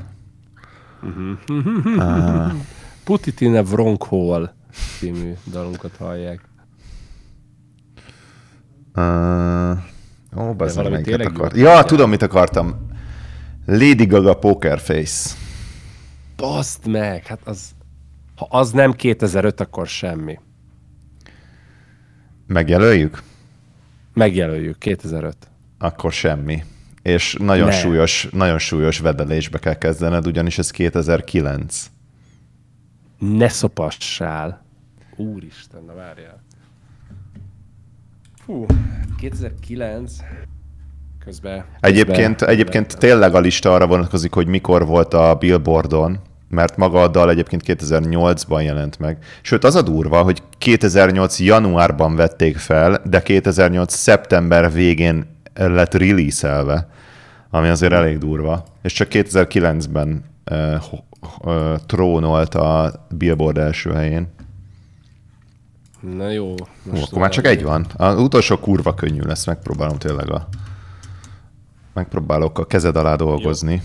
[3.05, 4.55] Put it in a wrong hole
[4.99, 6.49] című dalunkat hallják.
[8.97, 9.64] Uh,
[10.37, 11.57] ó, valami melyiket akart.
[11.57, 11.83] Ja, Ja.
[11.85, 12.87] tudom, mit akartam.
[13.67, 15.35] Lady Gaga Poker Face.
[16.37, 17.71] Baszd meg, hát az...
[18.37, 20.39] Ha az nem 2005, akkor semmi.
[22.47, 23.23] Megjelöljük?
[24.15, 25.37] Megjelöljük, 2005.
[25.79, 26.65] Akkor semmi.
[27.03, 27.73] És nagyon Ne.
[27.73, 31.91] súlyos, nagyon súlyos vedelésbe kell kezdened, ugyanis ez 2009.
[33.19, 34.65] Ne szopassál.
[35.17, 36.43] Úristen, na várjál.
[38.45, 38.67] Fú,
[39.19, 40.13] 2009.
[41.25, 41.65] Közben...
[41.81, 46.19] Egyébként, közben- egyébként tényleg a lista arra vonatkozik, hogy mikor volt a Billboardon,
[46.49, 49.19] mert maga a dal egyébként 2008-ban jelent meg.
[49.43, 56.89] Sőt, az a durva, hogy 2008 januárban vették fel, de 2008 szeptember végén lett release-elve,
[57.51, 58.65] ami azért elég durva.
[58.83, 60.83] És csak 2009-ben uh,
[61.45, 64.34] uh, trónolt a Billboard első helyén.
[66.13, 66.55] Na jó.
[66.91, 67.87] Hú, akkor már csak egy van.
[67.97, 70.49] Az utolsó kurva könnyű lesz, megpróbálom tényleg a...
[71.93, 73.83] Megpróbálok a kezed alá dolgozni.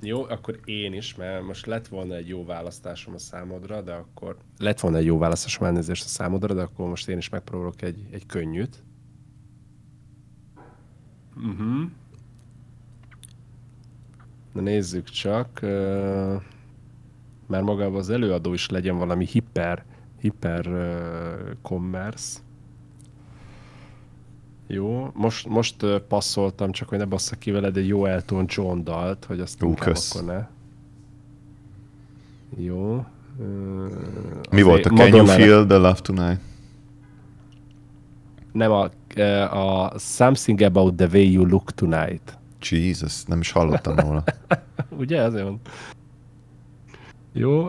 [0.00, 4.36] Jó, akkor én is, mert most lett volna egy jó választásom a számodra, de akkor
[4.58, 8.06] lett volna egy jó választásom elnézést a számodra, de akkor most én is megpróbálok egy,
[8.10, 8.82] egy könnyűt.
[11.36, 11.90] Uh-huh.
[14.52, 15.60] Na nézzük csak.
[17.46, 19.84] Már magában az előadó is legyen valami hiper,
[20.20, 22.38] hiper uh, commerce.
[24.66, 28.82] Jó, most, most uh, passzoltam, csak hogy ne basszak ki veled egy jó Elton John
[28.84, 30.14] dalt, hogy azt Ú, kösz.
[30.14, 30.48] akkor ne.
[32.56, 33.06] Jó.
[33.38, 33.90] Uh,
[34.50, 36.40] Mi volt a Can You Feel the Love Tonight?
[38.52, 38.90] Nem, a,
[39.50, 42.38] a Something About the Way You Look Tonight.
[42.60, 44.24] Jesus, nem is hallottam róla.
[44.98, 45.60] Ugye, azért van.
[47.32, 47.68] Jó,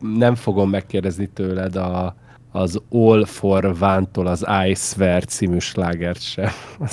[0.00, 2.16] nem fogom megkérdezni tőled a,
[2.50, 6.50] az All for One-tól az I Swear című slágert sem.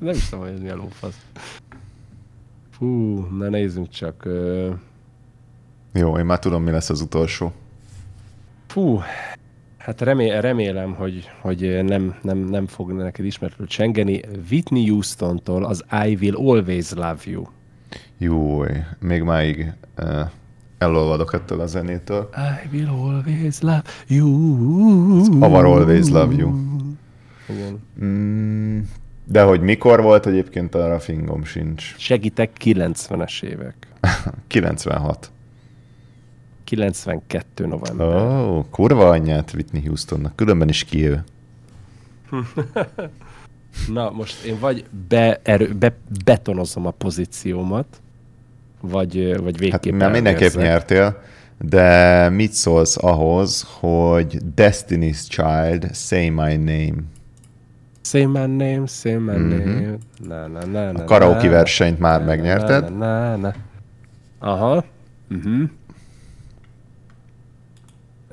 [0.00, 1.26] Nem is tudom, hogy ez milyen lófasz.
[2.70, 4.28] Fú, na nézzünk csak.
[5.92, 7.52] Jó, én már tudom, mi lesz az utolsó.
[8.66, 9.00] Fú,
[9.76, 14.20] hát remé, remélem, hogy, hogy nem, nem, nem fog neked ismertről csengeni.
[14.50, 17.44] Whitney Houston-tól az I Will Always Love You.
[18.18, 18.64] Jó,
[19.00, 20.20] még máig uh,
[20.78, 22.28] elolvadok ettől a zenétől.
[22.34, 25.42] I will always love you.
[25.42, 26.54] Avar Always Love You.
[27.48, 27.82] Igen.
[28.04, 28.78] Mm,
[29.24, 31.94] de hogy mikor volt egyébként, arra fingom sincs.
[31.98, 33.74] Segítek, 90-es évek.
[34.46, 35.30] 96.
[36.64, 38.06] 92 november.
[38.06, 40.36] Ó, oh, kurva anyját Whitney Houstonnak.
[40.36, 41.24] Különben is ki ő.
[43.92, 48.00] Na, most én vagy beerő, be, betonozom a pozíciómat,
[48.80, 51.22] vagy, vagy Hát végképp már mindenképp nyertél,
[51.58, 57.02] de mit szólsz ahhoz, hogy Destiny's Child, Say My Name.
[58.06, 59.98] Say my name, say my name.
[60.28, 62.96] Na, na, na, na, A karaoke na, versenyt már na, megnyerted.
[62.96, 63.54] Na, na, na.
[64.38, 64.84] Aha.
[65.30, 65.70] Uh-huh.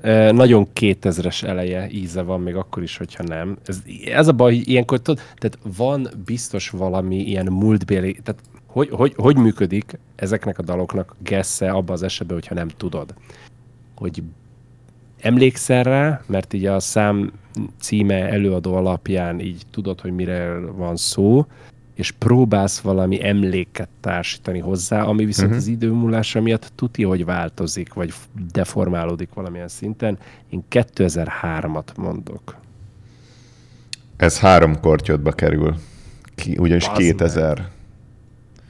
[0.02, 3.58] E, nagyon 2000-es eleje íze van, még akkor is, hogyha nem.
[3.66, 8.42] Ez, ez a baj, hogy ilyenkor tudod, tehát van biztos valami ilyen múltbéli, tehát
[8.74, 13.14] hogy, hogy, hogy működik ezeknek a daloknak gessze abban az esetben, hogyha nem tudod.
[13.96, 14.24] Hogy
[15.20, 17.32] emlékszel rá, mert így a szám
[17.80, 21.46] címe előadó alapján így tudod, hogy mire van szó,
[21.94, 25.64] és próbálsz valami emléket társítani hozzá, ami viszont uh-huh.
[25.64, 28.14] az idő múlása miatt tuti, hogy változik, vagy
[28.52, 30.18] deformálódik valamilyen szinten.
[30.50, 32.56] Én 2003-at mondok.
[34.18, 35.76] Ez három kortyotba kerül.
[36.36, 37.73] Ki, ugyanis Bazd 2000.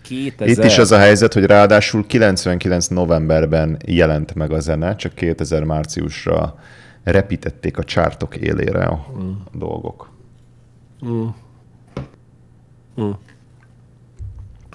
[0.03, 0.47] 2000.
[0.47, 5.63] Itt is az a helyzet, hogy ráadásul 99 novemberben jelent meg a zene, csak 2000
[5.63, 6.59] márciusra
[7.03, 9.31] repítették a csártok élére a mm.
[9.53, 10.09] dolgok.
[11.05, 11.27] Mm.
[13.01, 13.11] Mm.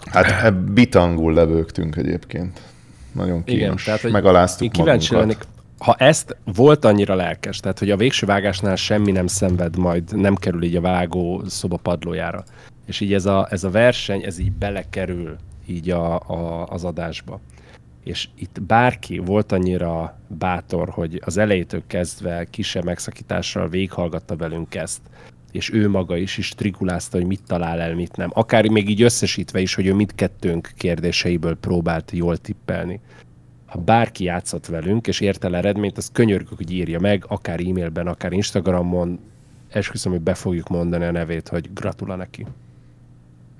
[0.04, 2.60] Hát e, bitangul levőgtünk egyébként.
[3.12, 3.60] Nagyon kínos.
[3.60, 5.38] Igen, tehát, Megaláztuk én kíváncsi lennék,
[5.78, 10.34] ha ezt volt annyira lelkes, tehát hogy a végső vágásnál semmi nem szenved majd, nem
[10.34, 12.44] kerül így a vágó szoba padlójára,
[12.88, 15.36] és így ez a, ez a verseny, ez így belekerül
[15.66, 17.40] így a, a, az adásba.
[18.04, 25.00] És itt bárki volt annyira bátor, hogy az elejétől kezdve kisebb megszakítással véghallgatta velünk ezt,
[25.52, 28.30] és ő maga is is trigulázta, hogy mit talál el, mit nem.
[28.32, 33.00] Akár még így összesítve is, hogy ő mindkettőnk kérdéseiből próbált jól tippelni.
[33.66, 38.06] Ha bárki játszott velünk, és ért el eredményt, az könyörgök, hogy írja meg, akár e-mailben,
[38.06, 39.18] akár Instagramon,
[39.68, 42.46] esküszöm, hogy be fogjuk mondani a nevét, hogy gratula neki.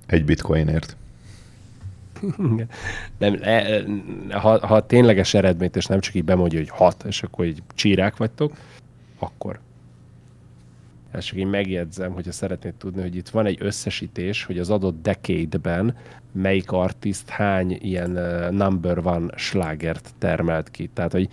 [0.09, 0.97] Egy bitcoinért.
[3.19, 3.83] nem, e,
[4.31, 8.17] ha, ha tényleges eredményt, és nem csak így bemondja, hogy hat, és akkor így csírák
[8.17, 8.53] vagytok,
[9.19, 9.59] akkor.
[11.11, 15.03] Ezt csak én megjegyzem, hogyha szeretnéd tudni, hogy itt van egy összesítés, hogy az adott
[15.03, 15.97] decade-ben
[16.33, 20.91] melyik artist hány ilyen uh, number van slágert termelt ki.
[20.95, 21.29] Tehát, hogy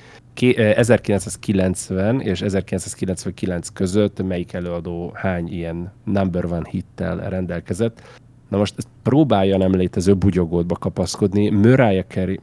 [0.55, 8.01] 1990 és 1999 között melyik előadó hány ilyen number van hittel rendelkezett.
[8.47, 11.49] Na most próbálja nem létező bugyogódba kapaszkodni.
[11.49, 12.39] Mariah Carey,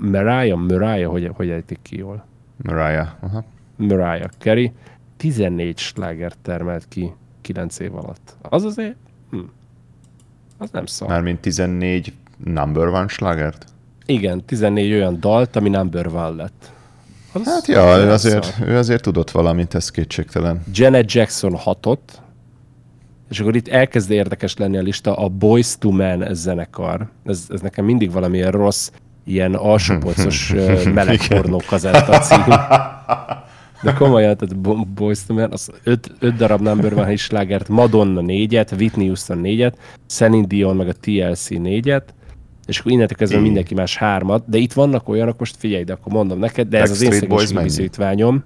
[0.00, 2.24] Mariah, Mariah, hogy, hogy ejtik ki jól?
[2.56, 3.44] Mariah, aha.
[3.76, 4.72] Mariah Carey
[5.16, 8.36] 14 slágert termelt ki 9 év alatt.
[8.42, 8.96] Az azért,
[9.30, 9.38] hm,
[10.58, 11.08] az nem szar.
[11.08, 12.12] Mármint 14
[12.44, 13.64] number one slágert?
[14.06, 16.72] Igen, 14 olyan dalt, ami number one lett.
[17.32, 20.62] Az hát ja, ő azért, ő azért tudott valamit, ez kétségtelen.
[20.72, 22.20] Janet Jackson hatott,
[23.30, 27.08] és akkor itt elkezd érdekes lenni a lista, a Boys to Men zenekar.
[27.24, 28.90] Ez, ez nekem mindig valamilyen rossz,
[29.24, 30.54] ilyen alsópolcos
[30.94, 32.54] melegpornó kazetta cím.
[33.82, 38.74] De komolyan, tehát Boys to Men, az öt, öt darab number van slágert, Madonna négyet,
[38.78, 42.14] Whitney Houston négyet, Celine Dion meg a TLC négyet,
[42.66, 46.12] és akkor innentől kezdve mindenki más hármat, de itt vannak olyanok, most figyelj, de akkor
[46.12, 48.42] mondom neked, de ez az én szegénységi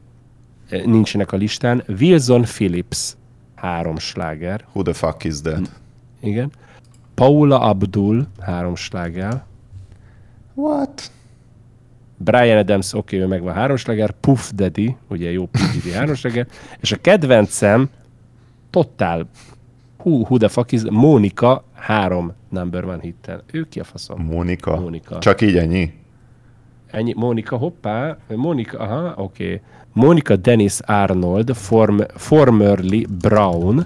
[0.85, 1.83] nincsenek a listán.
[2.01, 3.15] Wilson Phillips,
[3.63, 4.65] három sláger.
[4.73, 5.71] Who the fuck is that?
[6.21, 6.53] Igen.
[7.15, 9.43] Paula Abdul, három sláger.
[10.55, 11.11] What?
[12.17, 16.47] Brian Adams, oké, okay, ő megvan háromsleger, Puff Daddy, ugye jó PGD háromsleger,
[16.81, 17.91] és a kedvencem,
[18.71, 19.29] totál,
[19.97, 23.43] hú, hú de fuck is, Mónika három number one hittel.
[23.53, 24.21] Ő ki a faszom?
[24.21, 24.81] Mónika?
[24.81, 25.19] Mónika.
[25.19, 25.93] Csak így ennyi?
[26.93, 29.45] Ennyi, Mónika, hoppá, Mónika, aha, oké.
[29.45, 29.61] Okay.
[29.93, 33.85] Mónika Dennis Arnold, form, formerly Brown,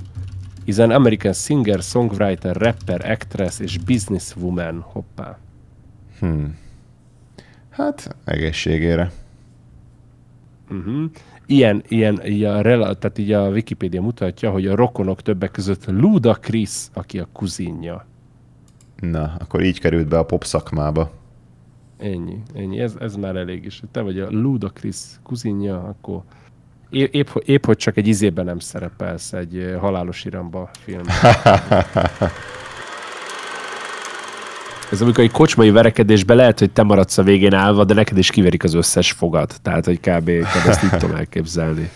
[0.65, 5.39] is an American singer, songwriter, rapper, actress és businesswoman, hoppá.
[6.19, 6.59] Hmm.
[7.71, 9.13] Hát, egészségére.
[10.71, 11.11] Uh-huh.
[11.47, 16.35] Ilyen, ilyen így a, tehát így a Wikipédia mutatja, hogy a rokonok többek között Luda
[16.35, 18.07] Chris, aki a kuzinja.
[19.01, 21.11] Na, akkor így került be a pop szakmába.
[21.99, 22.81] Ennyi, ennyi.
[22.81, 23.83] Ez, ez már elég is.
[23.91, 26.23] Te vagy a Luda Chris kuzinja, akkor
[26.91, 31.15] épp, épp, épp, hogy csak egy izében nem szerepelsz egy halálos iramba filmben.
[34.91, 38.31] Ez amikor egy kocsmai verekedésbe lehet, hogy te maradsz a végén állva, de neked is
[38.31, 39.51] kiverik az összes fogad.
[39.63, 40.31] Tehát, hogy kb.
[40.31, 41.91] kb ezt így tudom elképzelni.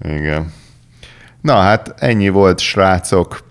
[0.00, 0.52] Igen.
[1.40, 3.48] Na hát ennyi volt, srácok.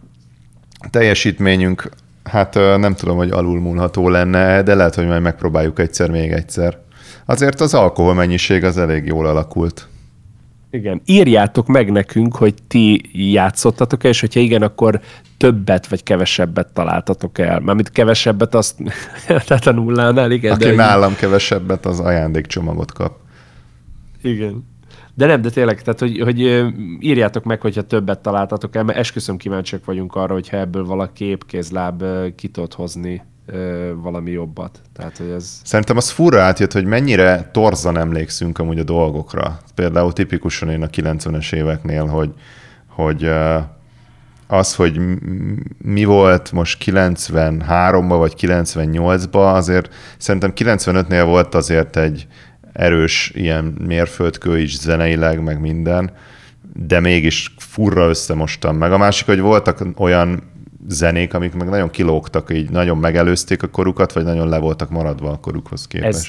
[0.89, 1.89] Teljesítményünk,
[2.29, 6.77] hát nem tudom, hogy alulmúlható lenne, de lehet, hogy majd megpróbáljuk egyszer még egyszer.
[7.25, 9.87] Azért az alkohol mennyiség az elég jól alakult.
[10.71, 13.01] Igen, írjátok meg nekünk, hogy ti
[13.31, 14.99] játszottatok és hogyha igen, akkor
[15.37, 17.59] többet vagy kevesebbet találtatok el.
[17.59, 18.75] Mármint kevesebbet, azt
[19.27, 20.51] tehát a nullánál, igen.
[20.51, 23.17] Aki de nálam kevesebbet, az ajándékcsomagot kap.
[24.21, 24.65] Igen.
[25.19, 26.39] De nem, de tényleg, tehát hogy, hogy
[26.99, 32.03] írjátok meg, hogyha többet találtatok el, mert esküszöm kíváncsiak vagyunk arra, hogyha ebből valaki épkézláb
[32.35, 33.21] ki tud hozni
[33.95, 34.81] valami jobbat.
[34.93, 35.61] Tehát, hogy ez...
[35.63, 39.57] Szerintem az furra átjött, hogy mennyire torzan emlékszünk amúgy a dolgokra.
[39.75, 42.33] Például tipikusan én a 90-es éveknél, hogy,
[42.87, 43.29] hogy
[44.47, 44.99] az, hogy
[45.77, 52.27] mi volt most 93-ban vagy 98-ban, azért szerintem 95-nél volt azért egy
[52.79, 56.11] erős ilyen mérföldkő is zeneileg, meg minden,
[56.73, 58.91] de mégis furra összemostam meg.
[58.91, 60.43] A másik, hogy voltak olyan
[60.87, 65.31] zenék, amik meg nagyon kilógtak, így nagyon megelőzték a korukat, vagy nagyon le voltak maradva
[65.31, 66.15] a korukhoz képest.
[66.15, 66.27] Ez,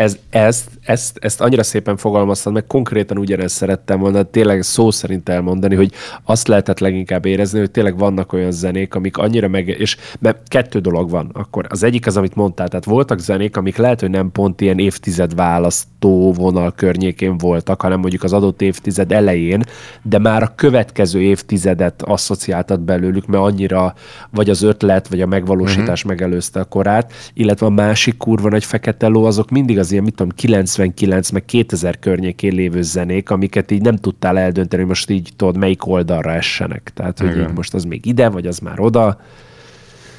[0.00, 5.28] ez, ezt, ezt, ezt annyira szépen fogalmaztad, meg konkrétan ugyanezt szerettem volna tényleg szó szerint
[5.28, 5.92] elmondani, hogy
[6.24, 9.68] azt lehetett leginkább érezni, hogy tényleg vannak olyan zenék, amik annyira meg...
[9.68, 11.30] És mert kettő dolog van.
[11.32, 14.78] Akkor az egyik az, amit mondtál, tehát voltak zenék, amik lehet, hogy nem pont ilyen
[14.78, 19.64] évtized választó vonal környékén voltak, hanem mondjuk az adott évtized elején,
[20.02, 23.94] de már a következő évtizedet asszociáltat belőlük, mert annyira
[24.30, 26.10] vagy az ötlet, vagy a megvalósítás uh-huh.
[26.10, 30.14] megelőzte a korát, illetve a másik kurva nagy fekete ló, azok mindig az ilyen, mit
[30.14, 35.30] tudom, 99 meg 2000 környékén lévő zenék, amiket így nem tudtál eldönteni, hogy most így
[35.36, 36.90] tudod, melyik oldalra essenek.
[36.94, 39.20] Tehát, hogy így most az még ide, vagy az már oda.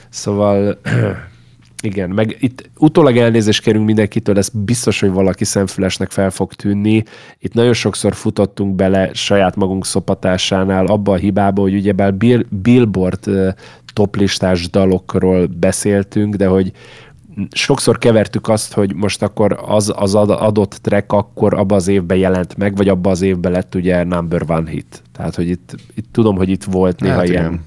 [0.10, 0.80] Szóval
[1.82, 7.04] igen, meg itt utólag elnézést kérünk mindenkitől, ez biztos, hogy valaki szemfülesnek fel fog tűnni.
[7.40, 13.30] Itt nagyon sokszor futottunk bele saját magunk szopatásánál abba a hibába, hogy ugyebár bill, billboard
[13.94, 16.72] toplistás dalokról beszéltünk, de hogy
[17.52, 22.58] sokszor kevertük azt, hogy most akkor az, az adott track akkor abban az évben jelent
[22.58, 25.02] meg, vagy abban az évben lett ugye number one hit.
[25.12, 27.46] Tehát, hogy itt, itt tudom, hogy itt volt néha hát ilyen.
[27.46, 27.64] Igen.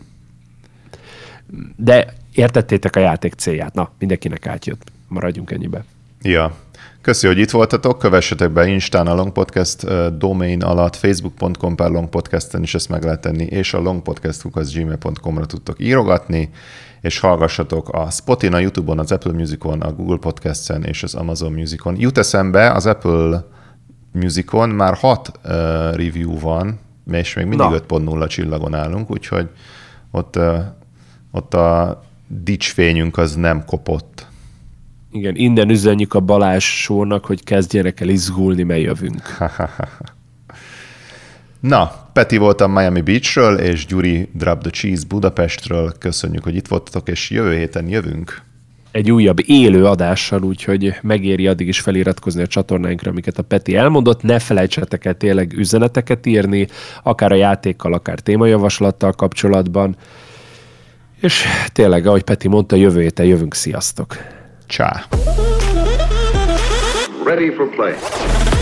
[1.76, 3.74] De értettétek a játék célját.
[3.74, 4.82] Na, mindenkinek átjött.
[5.08, 5.84] Maradjunk ennyibe.
[6.22, 6.56] Ja.
[7.04, 9.86] Köszi, hogy itt voltatok, kövessetek be Instán a Long Podcast
[10.18, 15.80] domain alatt, facebook.com per Long Podcasten is ezt meg lehet tenni, és a longpodcast.gmail.com-ra tudtok
[15.80, 16.50] írogatni,
[17.00, 21.52] és hallgassatok a Spotin, a YouTube-on, az Apple Musicon, a Google Podcast-en és az Amazon
[21.52, 21.96] Musicon.
[21.98, 23.44] Jut eszembe, az Apple
[24.12, 25.50] Musicon már hat uh,
[25.94, 26.78] review van,
[27.10, 29.48] és még mindig 5.0 csillagon állunk, úgyhogy
[30.10, 30.58] ott, uh,
[31.32, 34.32] ott a dicsfényünk az nem kopott.
[35.16, 39.22] Igen, innen üzenjük a Balázs sónak, hogy kezdjenek el izgulni, mert jövünk.
[41.60, 45.92] Na, Peti voltam Miami Beachről, és Gyuri Drop the Cheese Budapestről.
[45.98, 48.42] Köszönjük, hogy itt voltatok, és jövő héten jövünk.
[48.90, 54.22] Egy újabb élő adással, úgyhogy megéri addig is feliratkozni a csatornáinkra, amiket a Peti elmondott.
[54.22, 56.66] Ne felejtsetek el tényleg üzeneteket írni,
[57.02, 59.96] akár a játékkal, akár témajavaslattal kapcsolatban.
[61.20, 63.54] És tényleg, ahogy Peti mondta, jövő héten jövünk.
[63.54, 64.33] Sziasztok!
[64.66, 65.06] Csá!
[67.24, 68.53] Ready for play.